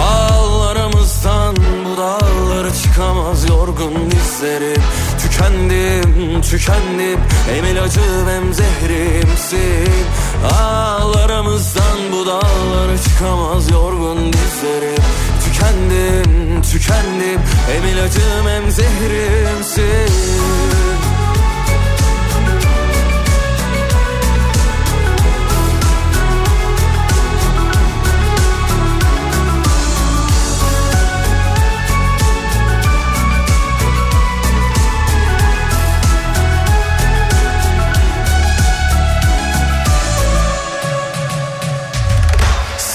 Ağlarımızdan 0.00 1.56
bu 1.56 1.96
dağlara 1.96 2.74
çıkamaz 2.82 3.48
yorgun 3.48 4.10
dizlerim 4.10 4.82
Tükendim, 5.22 6.42
tükendim 6.42 7.20
Hem 7.50 7.64
ilacım 7.64 8.28
hem 8.28 8.54
zehrimsin 8.54 10.06
Ağlarımızdan 10.44 11.98
bu 12.12 12.26
dağlara 12.26 12.98
çıkamaz 13.04 13.70
yorgun 13.70 14.32
dizlerim. 14.32 15.02
Tükendim, 15.44 16.62
tükendim. 16.62 17.40
Hem 17.68 17.84
ilacım 17.84 18.46
hem 18.48 18.70
zehrimsin 18.70 20.48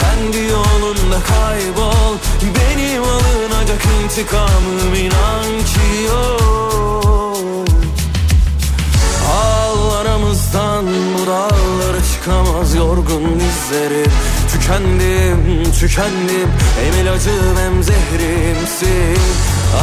Kendi 0.00 0.38
yolunda 0.52 1.18
kaybol. 1.28 2.14
Benim 2.42 3.02
alınacak 3.02 3.82
intikamım 4.02 4.94
inan 4.94 5.44
ki 5.44 6.02
yok. 6.06 7.68
Ağlarımızdan 9.32 10.86
bu 10.86 11.26
dağlara 11.26 12.02
çıkamaz 12.12 12.74
yorgun 12.74 13.40
dizlerim 13.40 14.12
Tükendim, 14.52 15.72
tükendim. 15.80 16.50
Hem 16.80 17.02
ilacım 17.02 17.56
hem 17.56 17.82
zehrimsin. 17.82 19.20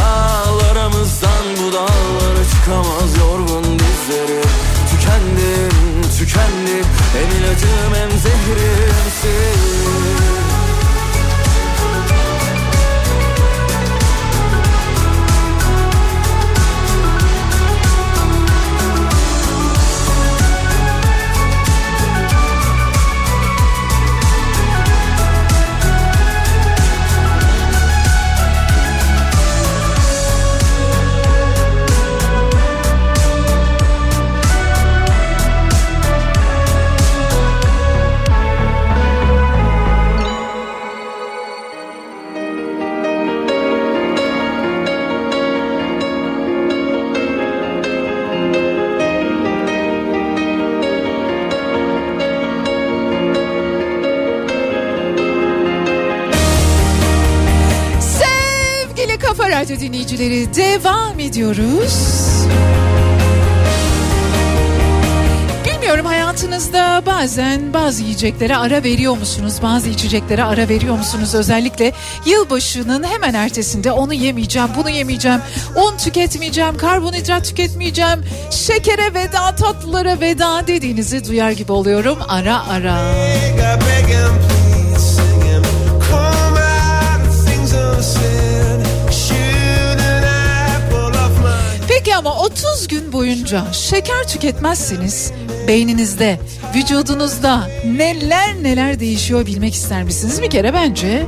Ağlarımızdan 0.05 1.45
bu 1.57 1.73
dağlara 1.73 2.43
çıkamaz 2.51 3.17
yorgun 3.17 3.63
dizlerim 3.79 4.49
Tükendim, 4.91 5.94
tükendim 6.17 6.85
Hem 7.13 7.29
ilacım 7.41 7.93
hem 7.95 8.11
zehrimsin 8.17 9.55
Radyo 59.75 59.87
dinleyicileri 59.87 60.55
devam 60.55 61.19
ediyoruz. 61.19 61.93
Bilmiyorum 65.65 66.05
hayatınızda 66.05 67.03
bazen 67.05 67.73
bazı 67.73 68.03
yiyeceklere 68.03 68.55
ara 68.55 68.83
veriyor 68.83 69.17
musunuz? 69.17 69.53
Bazı 69.63 69.89
içeceklere 69.89 70.43
ara 70.43 70.69
veriyor 70.69 70.97
musunuz? 70.97 71.35
Özellikle 71.35 71.91
yılbaşının 72.25 73.03
hemen 73.03 73.33
ertesinde 73.33 73.91
onu 73.91 74.13
yemeyeceğim, 74.13 74.69
bunu 74.77 74.89
yemeyeceğim, 74.89 75.39
un 75.75 75.97
tüketmeyeceğim, 75.97 76.77
karbonhidrat 76.77 77.45
tüketmeyeceğim, 77.45 78.25
şekere 78.51 79.13
veda, 79.13 79.55
tatlılara 79.55 80.19
veda 80.19 80.67
dediğinizi 80.67 81.25
duyar 81.25 81.51
gibi 81.51 81.71
oluyorum 81.71 82.17
ara 82.27 82.67
ara. 82.67 82.97
Peki 83.53 83.94
boyunca 93.15 93.73
şeker 93.73 94.27
tüketmezseniz 94.27 95.31
beyninizde, 95.67 96.39
vücudunuzda 96.75 97.69
neler 97.85 98.63
neler 98.63 98.99
değişiyor 98.99 99.45
bilmek 99.45 99.73
ister 99.73 100.03
misiniz? 100.03 100.41
Bir 100.41 100.49
kere 100.49 100.73
bence 100.73 101.25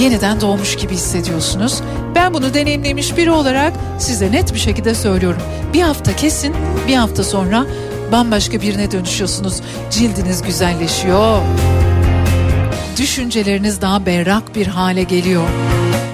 yeniden 0.00 0.40
doğmuş 0.40 0.76
gibi 0.76 0.94
hissediyorsunuz. 0.94 1.80
Ben 2.14 2.34
bunu 2.34 2.54
deneyimlemiş 2.54 3.16
biri 3.16 3.30
olarak 3.30 3.72
size 3.98 4.32
net 4.32 4.54
bir 4.54 4.58
şekilde 4.58 4.94
söylüyorum. 4.94 5.42
Bir 5.72 5.82
hafta 5.82 6.16
kesin, 6.16 6.54
bir 6.88 6.94
hafta 6.94 7.24
sonra 7.24 7.66
bambaşka 8.12 8.60
birine 8.60 8.90
dönüşüyorsunuz. 8.90 9.60
Cildiniz 9.90 10.42
güzelleşiyor. 10.42 11.42
Düşünceleriniz 12.98 13.80
daha 13.80 14.06
berrak 14.06 14.54
bir 14.54 14.66
hale 14.66 15.02
geliyor. 15.02 15.48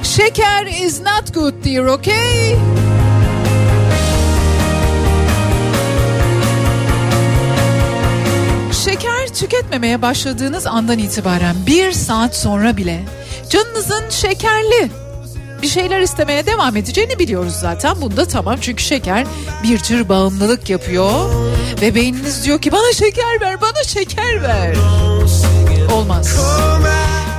Şeker 0.02 0.66
is 0.66 1.00
not 1.00 1.34
good 1.34 1.64
dear, 1.64 1.84
okay? 1.84 2.56
Şeker 8.98 9.28
tüketmemeye 9.28 10.02
başladığınız 10.02 10.66
andan 10.66 10.98
itibaren 10.98 11.56
bir 11.66 11.92
saat 11.92 12.36
sonra 12.36 12.76
bile 12.76 13.04
canınızın 13.50 14.10
şekerli 14.10 14.90
bir 15.62 15.68
şeyler 15.68 16.00
istemeye 16.00 16.46
devam 16.46 16.76
edeceğini 16.76 17.18
biliyoruz 17.18 17.54
zaten. 17.60 18.00
Bunda 18.00 18.28
tamam 18.28 18.56
çünkü 18.60 18.82
şeker 18.82 19.26
bir 19.62 19.78
tür 19.78 20.08
bağımlılık 20.08 20.70
yapıyor. 20.70 21.10
Ve 21.80 21.94
beyniniz 21.94 22.44
diyor 22.44 22.60
ki 22.60 22.72
bana 22.72 22.92
şeker 22.92 23.40
ver, 23.40 23.60
bana 23.60 23.84
şeker 23.86 24.42
ver. 24.42 24.76
Olmaz. 25.92 26.38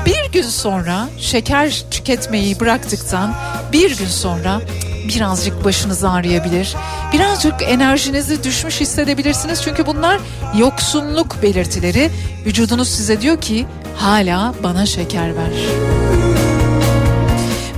Bir 0.06 0.31
gün 0.31 0.49
sonra 0.49 1.10
şeker 1.18 1.84
tüketmeyi 1.91 2.60
bıraktıktan 2.60 3.36
bir 3.72 3.98
gün 3.98 4.07
sonra 4.07 4.61
birazcık 5.07 5.65
başınız 5.65 6.03
ağrıyabilir. 6.03 6.76
Birazcık 7.13 7.53
enerjinizi 7.61 8.43
düşmüş 8.43 8.81
hissedebilirsiniz. 8.81 9.63
Çünkü 9.63 9.85
bunlar 9.85 10.19
yoksunluk 10.57 11.41
belirtileri. 11.43 12.09
Vücudunuz 12.45 12.89
size 12.89 13.21
diyor 13.21 13.41
ki 13.41 13.65
hala 13.95 14.53
bana 14.63 14.85
şeker 14.85 15.35
ver. 15.35 15.51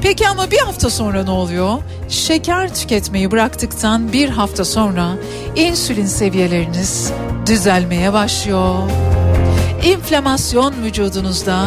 Peki 0.02 0.28
ama 0.28 0.52
bir 0.52 0.58
hafta 0.60 0.90
sonra 0.90 1.24
ne 1.24 1.32
oluyor? 1.32 1.78
Şeker 2.10 2.76
tüketmeyi 2.76 3.32
bıraktıktan 3.32 4.14
bir 4.14 4.30
hafta 4.30 4.66
sonra 4.66 5.08
insülin 5.56 6.06
seviyeleriniz 6.06 7.12
düzelmeye 7.48 8.14
başlıyor. 8.14 8.76
İnflamasyon 9.86 10.74
vücudunuzda 10.84 11.66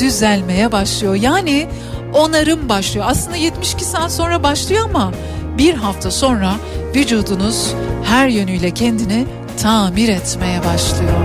düzelmeye 0.00 0.72
başlıyor. 0.72 1.14
Yani 1.14 1.68
onarım 2.14 2.68
başlıyor. 2.68 3.06
Aslında 3.08 3.36
72 3.36 3.84
saat 3.84 4.12
sonra 4.12 4.42
başlıyor 4.42 4.84
ama 4.84 5.12
bir 5.58 5.74
hafta 5.74 6.10
sonra 6.10 6.52
vücudunuz 6.94 7.74
her 8.04 8.28
yönüyle 8.28 8.70
kendini 8.70 9.26
tamir 9.62 10.08
etmeye 10.08 10.64
başlıyor. 10.64 11.18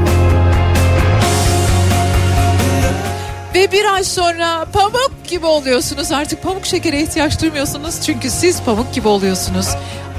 Ve 3.55 3.71
bir 3.71 3.93
ay 3.93 4.03
sonra 4.03 4.65
pamuk 4.73 5.11
gibi 5.27 5.45
oluyorsunuz. 5.45 6.11
Artık 6.11 6.43
pamuk 6.43 6.65
şekere 6.65 7.01
ihtiyaç 7.01 7.41
duymuyorsunuz. 7.41 8.01
Çünkü 8.01 8.29
siz 8.29 8.61
pamuk 8.61 8.93
gibi 8.93 9.07
oluyorsunuz. 9.07 9.67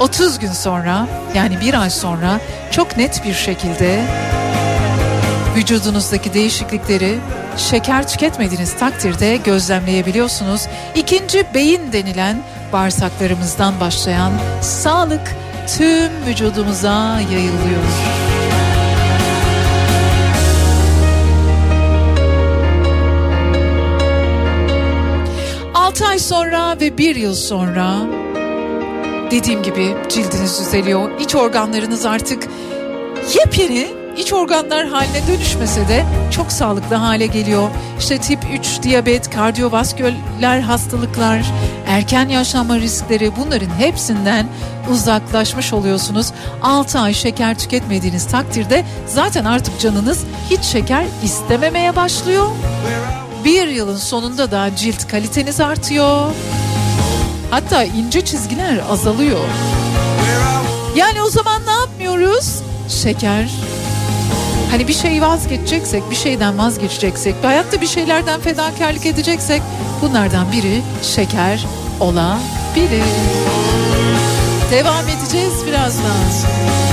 30 0.01 0.39
gün 0.39 0.53
sonra 0.53 1.09
yani 1.35 1.61
bir 1.61 1.83
ay 1.83 1.91
sonra 1.91 2.41
çok 2.71 2.97
net 2.97 3.25
bir 3.25 3.35
şekilde 3.35 4.05
vücudunuzdaki 5.57 6.35
değişiklikleri 6.35 7.19
şeker 7.57 8.09
tüketmediğiniz 8.09 8.77
takdirde 8.77 9.37
gözlemleyebiliyorsunuz. 9.37 10.67
İkinci 10.97 11.47
beyin 11.55 11.93
denilen 11.93 12.43
bağırsaklarımızdan 12.73 13.81
başlayan 13.81 14.33
sağlık 14.63 15.37
tüm 15.67 16.27
vücudumuza 16.27 17.21
yayılıyor. 17.33 17.85
6 25.75 26.07
ay 26.07 26.19
sonra 26.19 26.77
ve 26.81 26.99
1 26.99 27.17
yıl 27.17 27.35
sonra 27.35 27.97
dediğim 29.31 29.63
gibi 29.63 29.97
cildiniz 30.09 30.61
düzeliyor. 30.61 31.21
İç 31.21 31.35
organlarınız 31.35 32.07
artık 32.07 32.49
yepyeni 33.35 34.04
iç 34.19 34.33
organlar 34.33 34.87
haline 34.87 35.27
dönüşmese 35.27 35.89
de 35.89 36.05
çok 36.31 36.53
sağlıklı 36.53 36.97
hale 36.97 37.27
geliyor. 37.27 37.69
İşte 37.99 38.19
tip 38.19 38.39
3 38.53 38.83
diyabet, 38.83 39.31
kardiyovasküler 39.31 40.61
hastalıklar, 40.61 41.45
erken 41.87 42.29
yaşlanma 42.29 42.77
riskleri 42.77 43.33
bunların 43.37 43.79
hepsinden 43.79 44.47
uzaklaşmış 44.91 45.73
oluyorsunuz. 45.73 46.33
6 46.63 46.99
ay 46.99 47.15
şeker 47.15 47.59
tüketmediğiniz 47.59 48.27
takdirde 48.27 48.85
zaten 49.07 49.45
artık 49.45 49.81
canınız 49.81 50.25
hiç 50.51 50.63
şeker 50.63 51.05
istememeye 51.25 51.97
başlıyor. 51.97 52.47
Bir 53.45 53.67
yılın 53.67 53.97
sonunda 53.97 54.51
da 54.51 54.77
cilt 54.77 55.09
kaliteniz 55.09 55.61
artıyor. 55.61 56.31
Hatta 57.51 57.85
ince 57.85 58.25
çizgiler 58.25 58.79
azalıyor. 58.91 59.45
Yani 60.97 61.23
o 61.23 61.31
zaman 61.31 61.63
ne 61.67 61.71
yapmıyoruz? 61.71 62.63
Şeker. 63.03 63.51
Hani 64.75 64.89
bir 64.89 64.93
şey 64.93 65.23
vazgeçeceksek, 65.23 66.11
bir 66.11 66.17
şeyden 66.17 66.59
vazgeçeceksek, 66.59 67.35
hayatta 67.43 67.81
bir 67.81 67.87
şeylerden 67.87 68.41
fedakarlık 68.41 69.07
edeceksek 69.07 69.63
bunlardan 70.03 70.53
biri 70.53 70.83
şeker 71.03 71.67
olabilir. 72.01 73.05
Devam 74.71 75.09
edeceğiz 75.09 75.67
birazdan. 75.67 76.84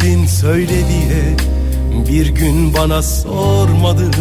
Derdin 0.00 0.26
söyle 0.26 0.68
diye 0.68 1.36
Bir 2.08 2.28
gün 2.28 2.74
bana 2.74 3.02
sormadın 3.02 4.12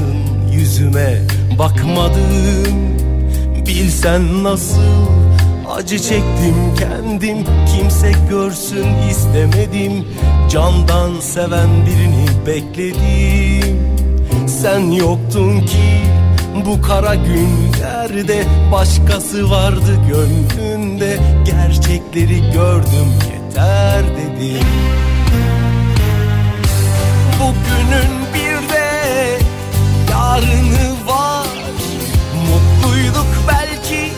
Yüzüme 0.51 1.21
bakmadın. 1.59 2.97
Bilsen 3.67 4.43
nasıl 4.43 5.07
acı 5.75 5.99
çektim 5.99 6.75
kendim 6.79 7.37
Kimse 7.75 8.11
görsün 8.29 8.87
istemedim. 9.09 10.05
Candan 10.49 11.19
seven 11.19 11.69
birini 11.85 12.45
bekledim. 12.47 13.79
Sen 14.61 14.91
yoktun 14.91 15.59
ki 15.59 16.01
bu 16.65 16.81
kara 16.81 17.15
günlerde 17.15 18.43
Başkası 18.71 19.49
vardı 19.49 19.99
gönlünde 20.09 21.19
Gerçekleri 21.45 22.51
gördüm 22.51 23.13
yeter 23.33 24.03
dedim 24.17 25.06
Bugünün 27.39 28.33
bir 28.33 28.69
de 28.69 29.39
yarını 30.11 31.07
var. 31.07 31.47
Mutluyduk 32.47 33.27
belki 33.47 34.13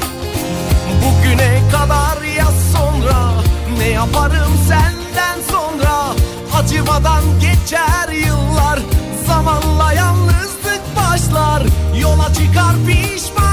bugüne 1.04 1.62
kadar 1.72 2.22
ya 2.22 2.48
sonra 2.74 3.32
Ne 3.78 3.88
yaparım 3.88 4.52
senden 4.68 5.40
sonra? 5.52 6.14
Acımadan 6.54 7.24
geçer 7.42 8.10
yıllar 8.28 8.80
Zamanla 9.28 9.94
yalnızlık 9.94 10.82
başlar 10.96 11.64
Yola 12.02 12.34
çıkar 12.34 12.76
pişmanlıklar 12.88 13.49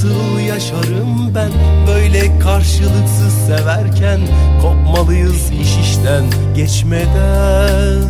nasıl 0.00 0.40
yaşarım 0.40 1.34
ben 1.34 1.50
Böyle 1.86 2.38
karşılıksız 2.38 3.34
severken? 3.46 4.20
Kopmalıyız 4.62 5.50
iş 5.50 5.88
işten 5.88 6.24
geçmeden. 6.56 8.02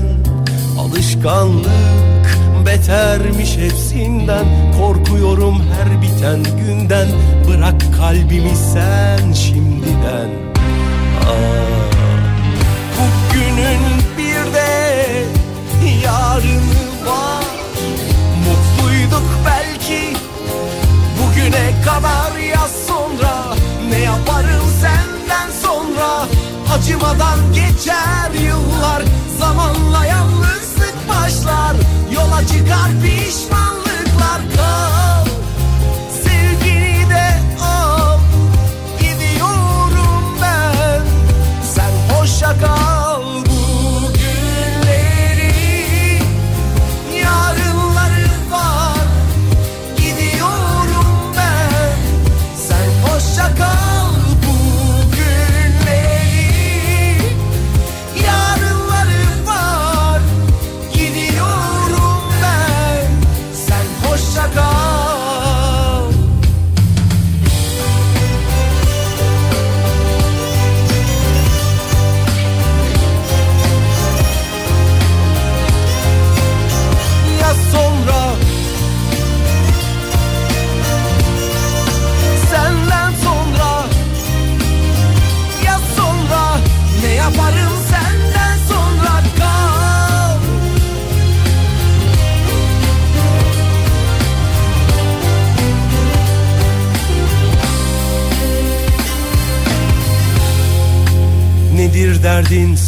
Alışkanlık 0.79 2.39
betermiş 2.67 3.57
hepsinden. 3.57 4.45
Korkuyorum 4.79 5.62
her 5.62 6.03
biten 6.03 6.43
günden. 6.65 7.09
Bırak 7.49 7.83
kalbimi 7.97 8.57
sen 8.73 9.33
şimdiden. 9.33 10.29
Aa, 11.27 11.91
Bugünün 12.99 13.80
Acımadan 26.91 27.53
geçer 27.53 28.31
yıllar. 28.43 29.03
Zamanla 29.39 30.07
yalnızlık 30.07 30.95
başlar 31.09 31.77
Yola 32.12 32.47
çıkar 32.47 32.91
pişmanlıklar 33.03 33.70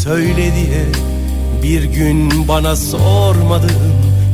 söyle 0.04 0.36
diye 0.36 0.84
Bir 1.62 1.84
gün 1.84 2.48
bana 2.48 2.76
sormadın 2.76 3.72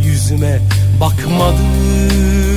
yüzüme 0.05 0.61
bakmadın. 1.01 2.48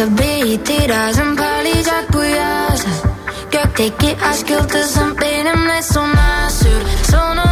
tabii 0.00 0.52
itirazım 0.52 1.36
parlayacak 1.36 2.12
bu 2.12 2.22
yaz. 2.22 2.86
Gökteki 3.50 4.16
aşk 4.30 4.50
yıldızım 4.50 5.16
benimle 5.20 5.82
sona 5.82 6.50
sür. 6.50 7.12
Sonu 7.12 7.49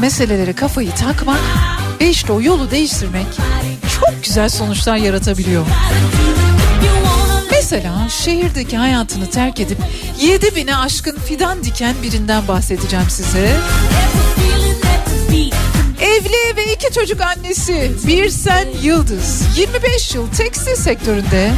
meselelere 0.00 0.52
kafayı 0.52 0.90
takmak 0.94 1.40
ve 2.00 2.10
işte 2.10 2.32
o 2.32 2.40
yolu 2.40 2.70
değiştirmek 2.70 3.26
çok 4.00 4.24
güzel 4.24 4.48
sonuçlar 4.48 4.96
yaratabiliyor. 4.96 5.66
Mesela 7.50 8.08
şehirdeki 8.08 8.76
hayatını 8.76 9.30
terk 9.30 9.60
edip 9.60 9.78
7 10.20 10.56
bine 10.56 10.76
aşkın 10.76 11.18
fidan 11.18 11.64
diken 11.64 11.94
birinden 12.02 12.48
bahsedeceğim 12.48 13.10
size. 13.10 13.56
Evli 16.00 16.56
ve 16.56 16.72
iki 16.74 16.92
çocuk 16.92 17.20
annesi 17.20 17.92
Birsen 18.06 18.68
Yıldız 18.82 19.42
25 19.58 20.14
yıl 20.14 20.30
tekstil 20.30 20.76
sektöründe 20.76 21.50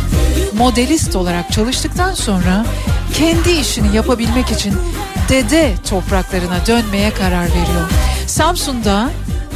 modelist 0.58 1.16
olarak 1.16 1.52
çalıştıktan 1.52 2.14
sonra 2.14 2.66
kendi 3.14 3.50
işini 3.50 3.96
yapabilmek 3.96 4.50
için 4.50 4.74
dede 5.28 5.74
topraklarına 5.90 6.66
dönmeye 6.66 7.10
karar 7.10 7.46
veriyor. 7.46 7.90
Samsun'da 8.38 9.10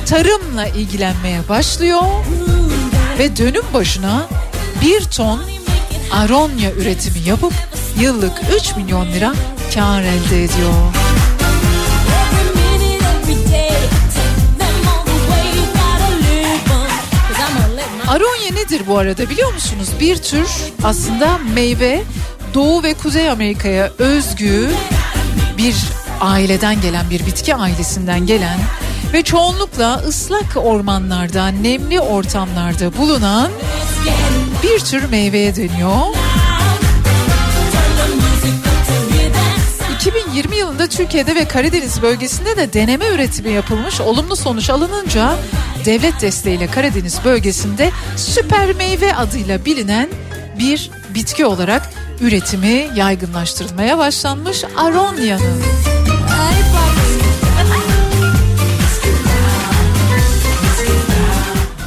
tarımla 0.06 0.66
ilgilenmeye 0.66 1.48
başlıyor 1.48 2.02
ve 3.18 3.36
dönüm 3.36 3.62
başına 3.74 4.26
bir 4.82 5.04
ton 5.04 5.40
aronya 6.12 6.72
üretimi 6.72 7.18
yapıp 7.18 7.52
yıllık 8.00 8.32
3 8.56 8.76
milyon 8.76 9.12
lira 9.12 9.34
kar 9.74 10.02
elde 10.02 10.44
ediyor. 10.44 10.72
Aronya 18.08 18.52
nedir 18.52 18.82
bu 18.86 18.98
arada 18.98 19.30
biliyor 19.30 19.52
musunuz? 19.52 19.88
Bir 20.00 20.16
tür 20.16 20.48
aslında 20.84 21.38
meyve 21.54 22.02
Doğu 22.54 22.82
ve 22.82 22.94
Kuzey 22.94 23.30
Amerika'ya 23.30 23.90
özgü 23.98 24.70
bir 25.58 25.74
aileden 26.22 26.80
gelen 26.80 27.10
bir 27.10 27.26
bitki 27.26 27.54
ailesinden 27.54 28.26
gelen 28.26 28.58
ve 29.12 29.22
çoğunlukla 29.22 29.94
ıslak 29.94 30.56
ormanlarda, 30.56 31.48
nemli 31.48 32.00
ortamlarda 32.00 32.96
bulunan 32.98 33.50
bir 34.62 34.78
tür 34.78 35.08
meyveye 35.08 35.56
deniyor. 35.56 35.98
2020 39.96 40.56
yılında 40.56 40.86
Türkiye'de 40.86 41.34
ve 41.34 41.44
Karadeniz 41.44 42.02
bölgesinde 42.02 42.56
de 42.56 42.72
deneme 42.72 43.08
üretimi 43.08 43.50
yapılmış. 43.50 44.00
Olumlu 44.00 44.36
sonuç 44.36 44.70
alınınca 44.70 45.36
devlet 45.84 46.20
desteğiyle 46.20 46.66
Karadeniz 46.66 47.24
bölgesinde 47.24 47.90
süper 48.16 48.72
meyve 48.72 49.14
adıyla 49.14 49.64
bilinen 49.64 50.08
bir 50.58 50.90
bitki 51.14 51.46
olarak 51.46 51.90
üretimi 52.20 52.88
yaygınlaştırılmaya 52.96 53.98
başlanmış 53.98 54.64
Aronya'nın. 54.76 55.91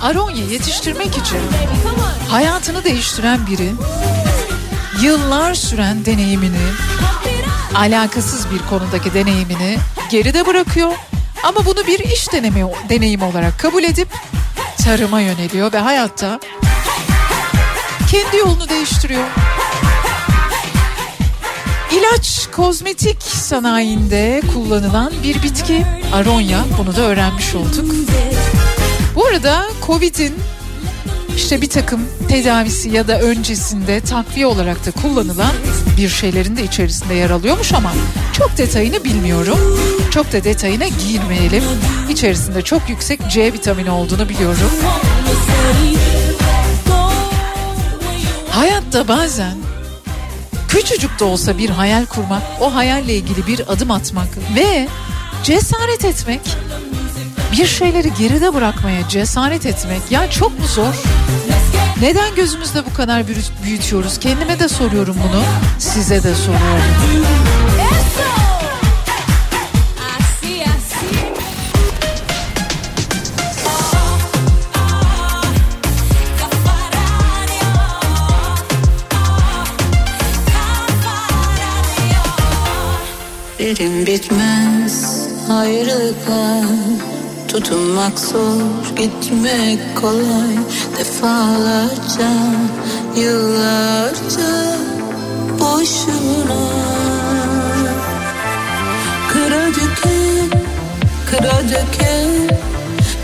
Aronya 0.05 0.45
yetiştirmek 0.45 1.17
için 1.17 1.39
hayatını 2.29 2.83
değiştiren 2.83 3.47
biri 3.47 3.71
yıllar 5.01 5.53
süren 5.53 6.05
deneyimini 6.05 6.67
alakasız 7.75 8.51
bir 8.51 8.59
konudaki 8.69 9.13
deneyimini 9.13 9.77
geride 10.09 10.45
bırakıyor 10.45 10.91
ama 11.43 11.65
bunu 11.65 11.87
bir 11.87 11.99
iş 11.99 12.31
denemi, 12.31 12.65
deneyimi 12.89 13.23
olarak 13.23 13.59
kabul 13.59 13.83
edip 13.83 14.07
tarıma 14.83 15.21
yöneliyor 15.21 15.73
ve 15.73 15.79
hayatta 15.79 16.39
kendi 18.11 18.37
yolunu 18.37 18.69
değiştiriyor. 18.69 19.25
İlaç, 21.91 22.47
kozmetik 22.55 23.23
sanayinde 23.23 24.41
kullanılan 24.53 25.13
bir 25.23 25.43
bitki 25.43 25.85
aronya. 26.13 26.65
Bunu 26.77 26.95
da 26.95 27.01
öğrenmiş 27.01 27.55
olduk. 27.55 27.85
Bu 29.25 29.29
arada 29.29 29.67
Covid'in 29.85 30.33
işte 31.35 31.61
bir 31.61 31.69
takım 31.69 32.01
tedavisi 32.29 32.89
ya 32.89 33.07
da 33.07 33.21
öncesinde 33.21 34.01
takviye 34.01 34.45
olarak 34.45 34.85
da 34.85 34.91
kullanılan 34.91 35.51
bir 35.97 36.09
şeylerin 36.09 36.57
de 36.57 36.63
içerisinde 36.63 37.13
yer 37.13 37.29
alıyormuş 37.29 37.73
ama 37.73 37.91
çok 38.33 38.57
detayını 38.57 39.03
bilmiyorum. 39.03 39.79
Çok 40.11 40.33
da 40.33 40.43
detayına 40.43 40.87
girmeyelim. 40.87 41.63
İçerisinde 42.09 42.61
çok 42.61 42.89
yüksek 42.89 43.19
C 43.29 43.53
vitamini 43.53 43.91
olduğunu 43.91 44.29
biliyorum. 44.29 44.71
Hayatta 48.49 49.07
bazen 49.07 49.57
küçücük 50.67 51.19
de 51.19 51.23
olsa 51.23 51.57
bir 51.57 51.69
hayal 51.69 52.05
kurmak, 52.05 52.41
o 52.61 52.75
hayalle 52.75 53.15
ilgili 53.15 53.47
bir 53.47 53.71
adım 53.71 53.91
atmak 53.91 54.29
ve 54.55 54.87
cesaret 55.43 56.05
etmek, 56.05 56.41
bir 57.51 57.65
şeyleri 57.65 58.13
geride 58.13 58.53
bırakmaya 58.53 59.09
cesaret 59.09 59.65
etmek 59.65 60.01
ya 60.11 60.31
çok 60.31 60.59
mu 60.59 60.65
zor? 60.67 60.93
Neden 62.01 62.35
gözümüzde 62.35 62.85
bu 62.85 62.93
kadar 62.93 63.21
büyüt- 63.27 63.63
büyütüyoruz? 63.63 64.19
Kendime 64.19 64.59
de 64.59 64.67
soruyorum 64.67 65.15
bunu, 65.29 65.43
size 65.79 66.23
de 66.23 66.35
soruyorum. 66.35 66.85
Bitmez 84.07 85.27
ayrılıklar 85.49 86.63
Tutunmak 87.55 88.19
zor 88.19 88.95
gitmek 88.95 89.79
kolay. 89.95 90.55
Defalarca 90.97 92.31
yıllarca 93.15 94.51
boşuna. 95.59 96.63
Kıra 99.31 99.65
döke, 99.67 100.17
kıra 101.29 101.57
döke, 101.71 102.13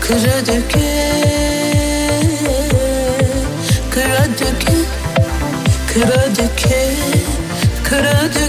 kıra 0.00 0.46
döke. 0.46 0.92
Kıra 3.90 4.24
döke, 4.40 4.76
kıra 5.94 6.22
döke, 6.36 6.96
kıra 7.84 8.22
döke 8.34 8.41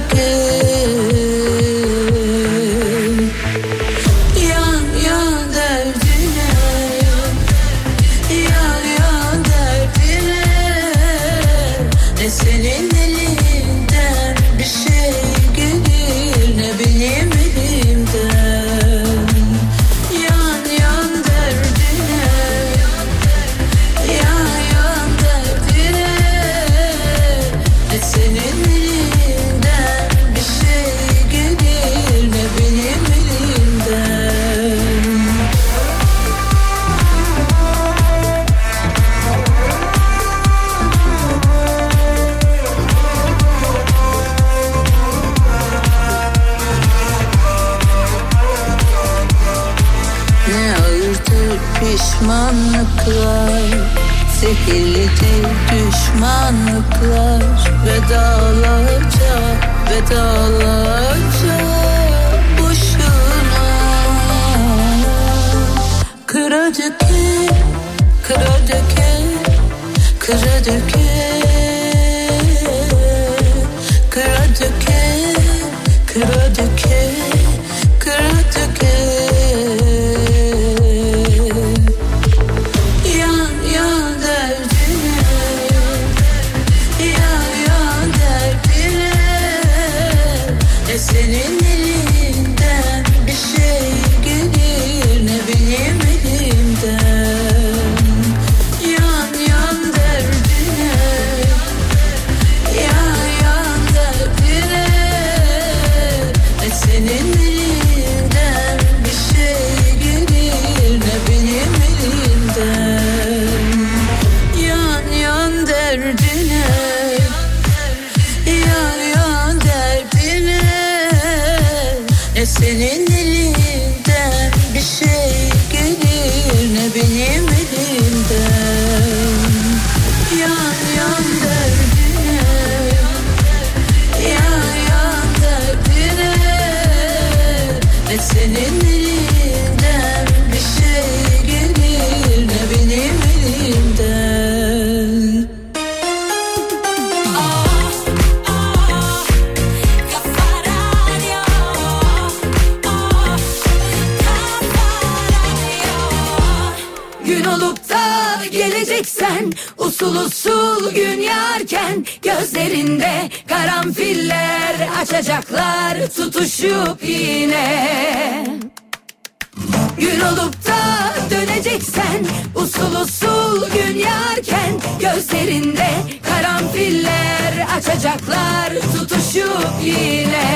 Açacaklar 177.93 178.73
tutuşup 178.93 179.67
yine 179.83 180.52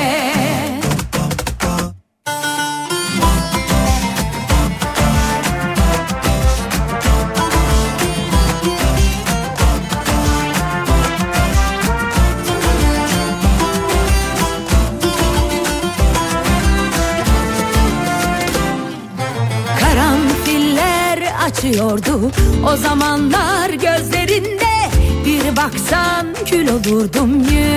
kül 26.50 26.68
olurdum 26.68 27.40
yüzüme 27.40 27.67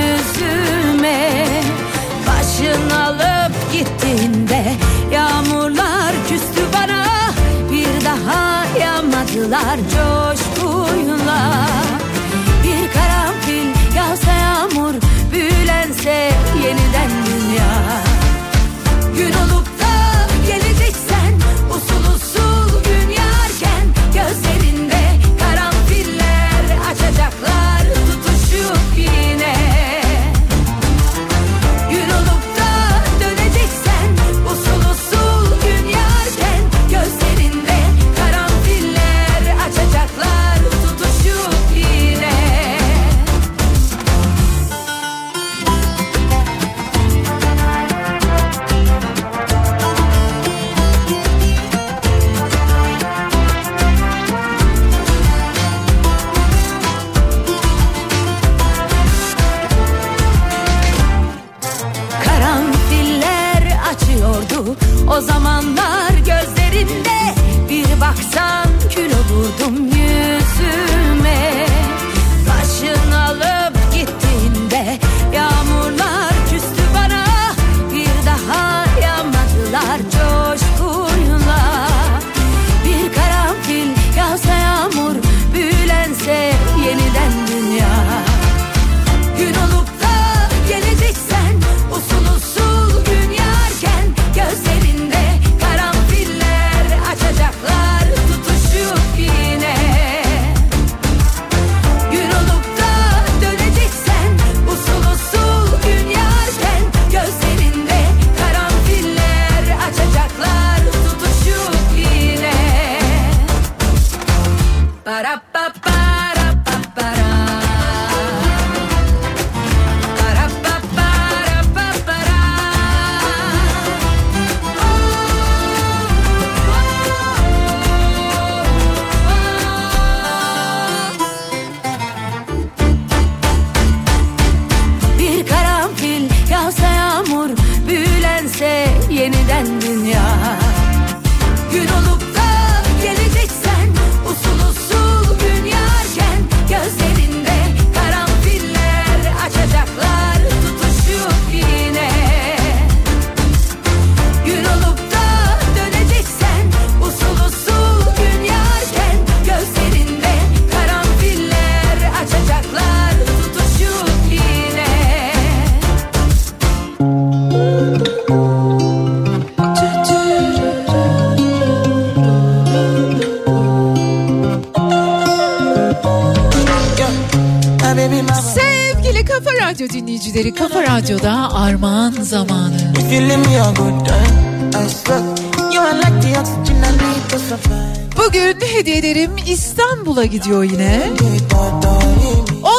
oxygen 186.37 186.77
I 186.77 186.91
need 186.91 187.29
to 187.29 187.39
survive. 187.39 188.01
Bugün 188.17 188.61
hediyelerim 188.61 189.31
İstanbul'a 189.47 190.25
gidiyor 190.25 190.63
yine. 190.63 191.09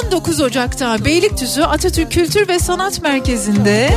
19 0.06 0.40
Ocak'ta 0.40 1.04
Beylikdüzü 1.04 1.62
Atatürk 1.62 2.12
Kültür 2.12 2.48
ve 2.48 2.58
Sanat 2.58 3.02
Merkezi'nde 3.02 3.94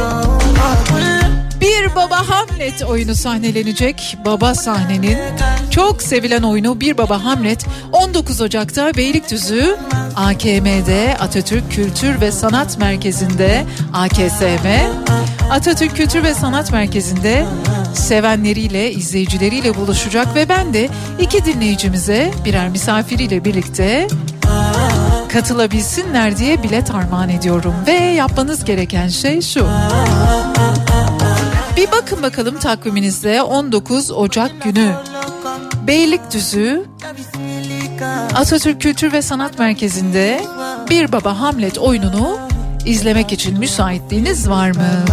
Bir 1.62 1.96
Baba 1.96 2.30
Hamlet 2.30 2.84
oyunu 2.84 3.16
sahnelenecek. 3.16 4.18
Baba 4.26 4.56
sahnenin 4.56 5.18
çok 5.72 6.02
sevilen 6.02 6.44
oyunu 6.44 6.82
Bir 6.82 6.98
Baba 6.98 7.24
Hamlet 7.24 7.66
19 7.92 8.42
Ocak'ta 8.42 8.94
Beylikdüzü 8.94 9.78
AKM'de 10.16 11.18
Atatürk 11.20 11.72
Kültür 11.72 12.22
ve 12.22 12.32
Sanat 12.32 12.78
Merkezi'nde 12.78 13.66
AKSM 13.94 14.68
Atatürk 15.52 15.96
Kültür 15.96 16.24
ve 16.24 16.34
Sanat 16.34 16.72
Merkezi'nde 16.72 17.46
sevenleriyle, 17.94 18.92
izleyicileriyle 18.92 19.76
buluşacak 19.76 20.36
ve 20.36 20.50
ben 20.50 20.74
de 20.74 20.90
iki 21.20 21.46
dinleyicimize 21.46 22.32
birer 22.46 22.70
misafiriyle 22.70 23.46
birlikte 23.46 24.08
katılabilsinler 25.30 26.38
diye 26.38 26.64
bilet 26.64 26.92
armağan 26.92 27.30
ediyorum. 27.30 27.74
Ve 27.88 27.92
yapmanız 27.92 28.66
gereken 28.66 29.08
şey 29.08 29.42
şu. 29.42 29.68
Bir 31.78 31.92
bakın 31.92 32.24
bakalım 32.24 32.60
takviminizde 32.60 33.42
19 33.42 34.12
Ocak 34.12 34.64
günü 34.64 34.94
Beylikdüzü 35.88 36.86
Atatürk 38.36 38.82
Kültür 38.82 39.14
ve 39.14 39.22
Sanat 39.22 39.60
Merkezi'nde 39.60 40.42
Bir 40.90 41.12
Baba 41.12 41.40
Hamlet 41.40 41.78
oyununu 41.78 42.40
izlemek 42.86 43.32
için 43.32 43.60
müsaitliğiniz 43.60 44.50
var 44.50 44.70
mı? 44.70 45.06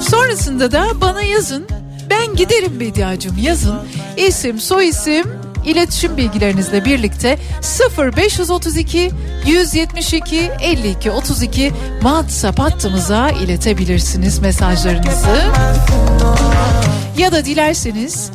Sonrasında 0.00 0.72
da 0.72 1.00
bana 1.00 1.22
yazın. 1.22 1.66
Ben 2.10 2.36
giderim 2.36 2.80
Bediacığım 2.80 3.38
yazın. 3.38 3.78
İsim, 4.16 4.60
soyisim, 4.60 5.24
iletişim 5.64 6.16
bilgilerinizle 6.16 6.84
birlikte 6.84 7.38
0532 8.14 9.10
172 9.46 10.50
52 10.60 11.10
32 11.10 11.72
WhatsApp 12.00 12.58
hattımıza 12.58 13.30
iletebilirsiniz 13.30 14.38
mesajlarınızı. 14.38 15.42
Ya 17.18 17.32
da 17.32 17.44
dilerseniz 17.44 18.30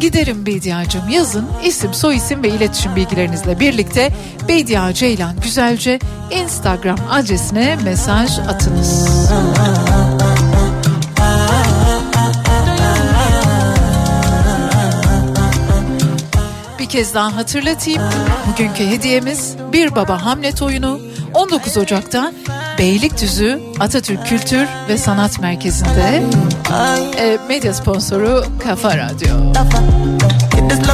giderim 0.00 0.46
Bediacım 0.46 1.08
yazın 1.08 1.46
isim 1.64 1.94
soyisim 1.94 2.42
ve 2.42 2.48
iletişim 2.48 2.96
bilgilerinizle 2.96 3.60
birlikte 3.60 4.12
Bedia 4.48 4.92
Ceylan 4.92 5.36
Güzelce 5.42 5.98
Instagram 6.30 6.98
adresine 7.10 7.76
mesaj 7.84 8.38
atınız. 8.38 9.08
Bir 16.78 16.88
kez 16.88 17.14
daha 17.14 17.36
hatırlatayım. 17.36 18.02
Bugünkü 18.52 18.86
hediyemiz 18.86 19.56
bir 19.72 19.96
baba 19.96 20.24
Hamlet 20.24 20.62
oyunu 20.62 21.00
19 21.34 21.76
Ocak'ta 21.76 22.32
Beylikdüzü 22.78 23.60
Atatürk 23.80 24.26
Kültür 24.26 24.66
ve 24.88 24.98
Sanat 24.98 25.40
Merkezi'nde 25.40 26.22
e, 27.18 27.38
medya 27.48 27.74
sponsoru 27.74 28.44
Kafa 28.58 28.96
Radyo. 28.96 29.52
There's 30.68 30.88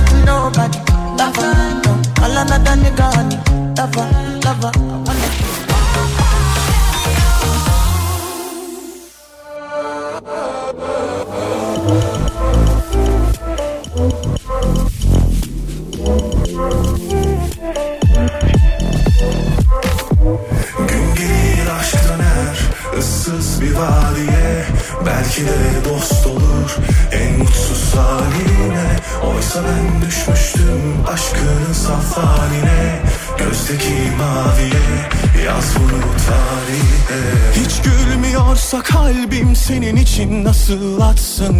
gülmüyorsa 38.74 38.82
kalbim 38.82 39.56
senin 39.56 39.96
için 39.96 40.44
nasıl 40.44 41.00
atsın? 41.00 41.56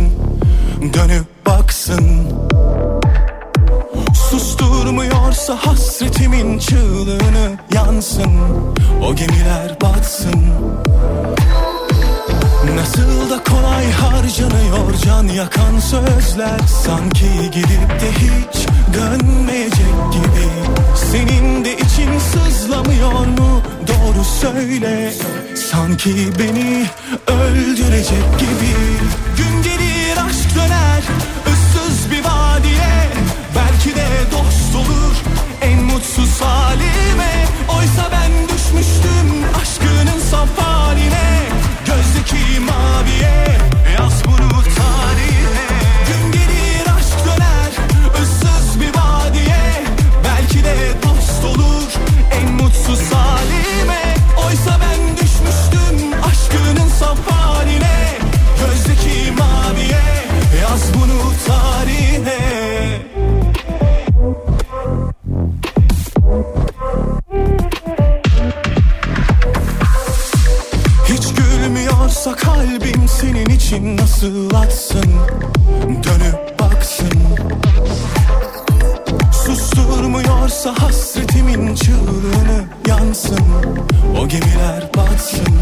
Dönüp 0.95 1.47
baksın. 1.47 2.33
Susturmuyorsa 4.31 5.57
hasretimin 5.57 6.59
çığlığını 6.59 7.59
yansın. 7.75 8.33
O 9.03 9.15
gemiler 9.15 9.77
batsın. 9.83 10.45
Nasıl 12.77 13.31
da 13.31 13.45
kolay 13.45 13.91
harcanıyor 13.93 14.95
can 15.05 15.25
yakan 15.25 15.79
sözler. 15.79 16.61
Sanki 16.85 17.51
gidip 17.53 17.91
de 18.01 18.11
hiç 18.13 18.67
dönmeyecek 18.95 20.13
gibi. 20.13 20.49
Senin 21.13 21.65
de 21.65 21.75
için 21.75 22.19
sızlamıyor 22.19 23.27
mu 23.27 23.63
doğru 24.05 24.25
söyle. 24.25 25.13
Sanki 25.71 26.15
beni 26.39 26.87
öldürecek 27.27 28.39
gibi. 28.39 28.75
Gün 29.37 29.63
gelir 29.63 30.17
aşk 30.29 30.57
döner 30.57 31.03
ıssız 31.53 32.11
bir 32.11 32.25
vadiye. 32.25 33.09
Belki 33.57 33.97
de 33.97 34.07
dost 34.33 34.77
olur 34.77 35.17
en 35.63 35.83
mutsuz 35.83 36.41
halime. 36.41 37.45
Oysa 37.69 38.11
ben 38.13 38.49
düşmüştüm 38.49 39.14
için 73.65 73.97
nasıl 73.97 74.55
atsın? 74.55 75.13
Dönüp 75.83 76.61
baksın. 76.61 77.11
Susturmuyorsa 79.33 80.75
hasretimin 80.79 81.75
çığlığını 81.75 82.65
yansın. 82.89 83.45
O 84.21 84.29
gemiler 84.29 84.91
batsın. 84.97 85.55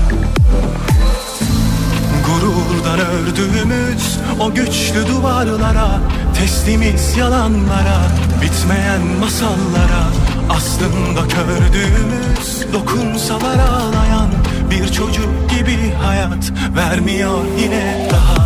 Gururdan 2.26 2.98
ördüğümüz 2.98 4.18
o 4.40 4.54
güçlü 4.54 5.08
duvarlara 5.08 6.00
Teslimiz 6.38 7.16
yalanlara 7.16 8.00
Bitmeyen 8.42 9.02
masallara 9.20 10.04
Aslında 10.50 11.28
kördüğümüz 11.28 12.72
Dokunsalar 12.72 13.58
ağlayan 13.58 14.41
Bir 14.72 14.88
çocuk 14.92 15.50
gibi 15.50 15.94
hayat 16.02 16.52
Vermiyor 16.76 17.44
yine 17.62 18.08
rahat 18.12 18.41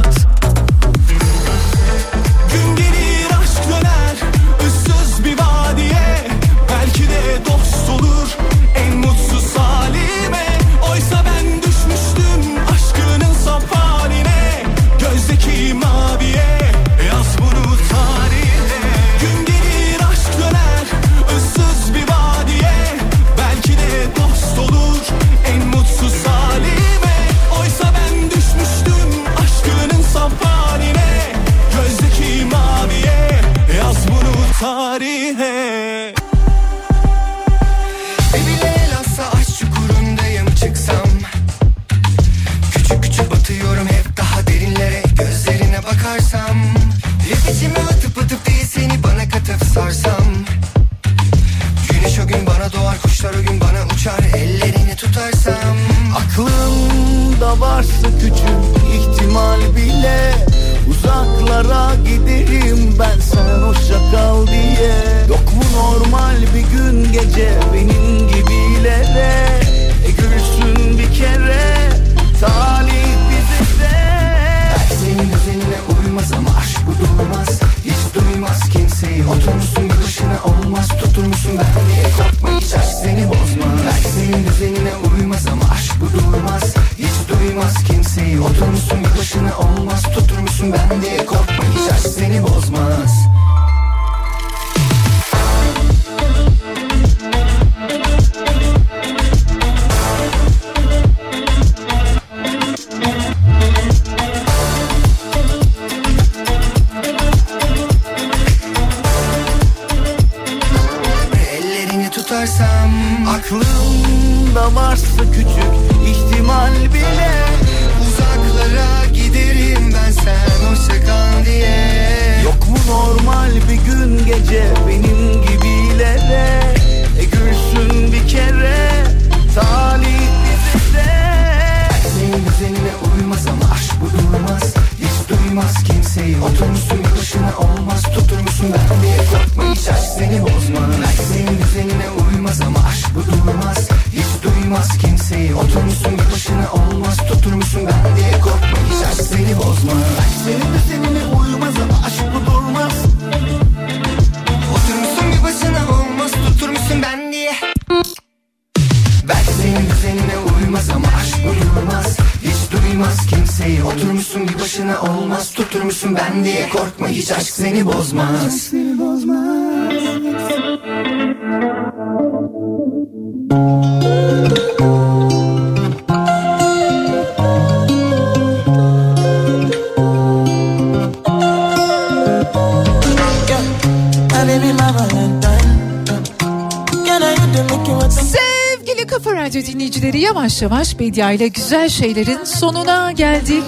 yavaş 190.63 190.63
yavaş 190.63 190.99
Bedia 190.99 191.33
ile 191.33 191.49
güzel 191.49 191.89
şeylerin 191.89 192.45
sonuna 192.45 193.13
geldik. 193.13 193.63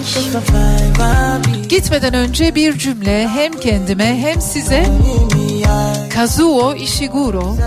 Gitmeden 1.69 2.13
önce 2.13 2.55
bir 2.55 2.77
cümle 2.77 3.27
hem 3.27 3.53
kendime 3.53 4.17
hem 4.21 4.41
size 4.41 4.85
Kazuo 6.13 6.75
Ishiguro 6.75 7.57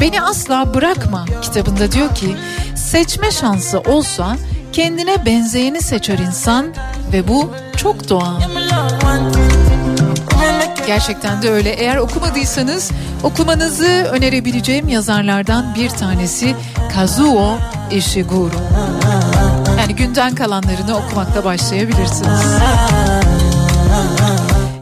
Beni 0.00 0.22
Asla 0.22 0.74
Bırakma 0.74 1.24
kitabında 1.42 1.92
diyor 1.92 2.14
ki 2.14 2.36
seçme 2.76 3.30
şansı 3.30 3.80
olsa 3.80 4.36
kendine 4.72 5.26
benzeyeni 5.26 5.80
seçer 5.80 6.18
insan 6.18 6.66
ve 7.12 7.28
bu 7.28 7.50
çok 7.76 8.08
doğal. 8.08 8.40
Gerçekten 10.86 11.42
de 11.42 11.50
öyle. 11.50 11.70
Eğer 11.70 11.96
okumadıysanız 11.96 12.90
okumanızı 13.22 13.86
önerebileceğim 13.86 14.88
yazarlardan 14.88 15.74
bir 15.74 15.88
tanesi 15.88 16.54
Kazuo 16.94 17.58
Ishiguro. 17.90 18.54
Yani 19.78 19.96
günden 19.96 20.34
kalanlarını 20.34 20.96
okumakla 20.96 21.44
başlayabilirsiniz. 21.44 22.40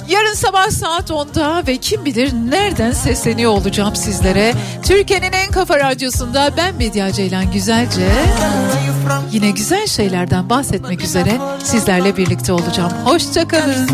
Yarın 0.08 0.34
sabah 0.34 0.70
saat 0.70 1.10
10'da 1.10 1.62
ve 1.66 1.76
kim 1.76 2.04
bilir 2.04 2.32
nereden 2.32 2.92
sesleniyor 2.92 3.50
olacağım 3.50 3.96
sizlere. 3.96 4.54
Türkiye'nin 4.82 5.32
en 5.32 5.50
kafa 5.50 5.78
radyosunda 5.78 6.50
ben 6.56 6.74
Medya 6.74 7.12
Ceylan 7.12 7.52
Güzelce. 7.52 8.08
Yine 9.32 9.50
güzel 9.50 9.86
şeylerden 9.86 10.50
bahsetmek 10.50 11.02
üzere 11.02 11.38
sizlerle 11.64 12.16
birlikte 12.16 12.52
olacağım. 12.52 12.92
Hoşçakalın. 13.04 13.88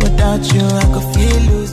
Without 0.00 0.54
you, 0.54 0.66
I 0.66 0.80
could 0.92 1.14
feel 1.14 1.63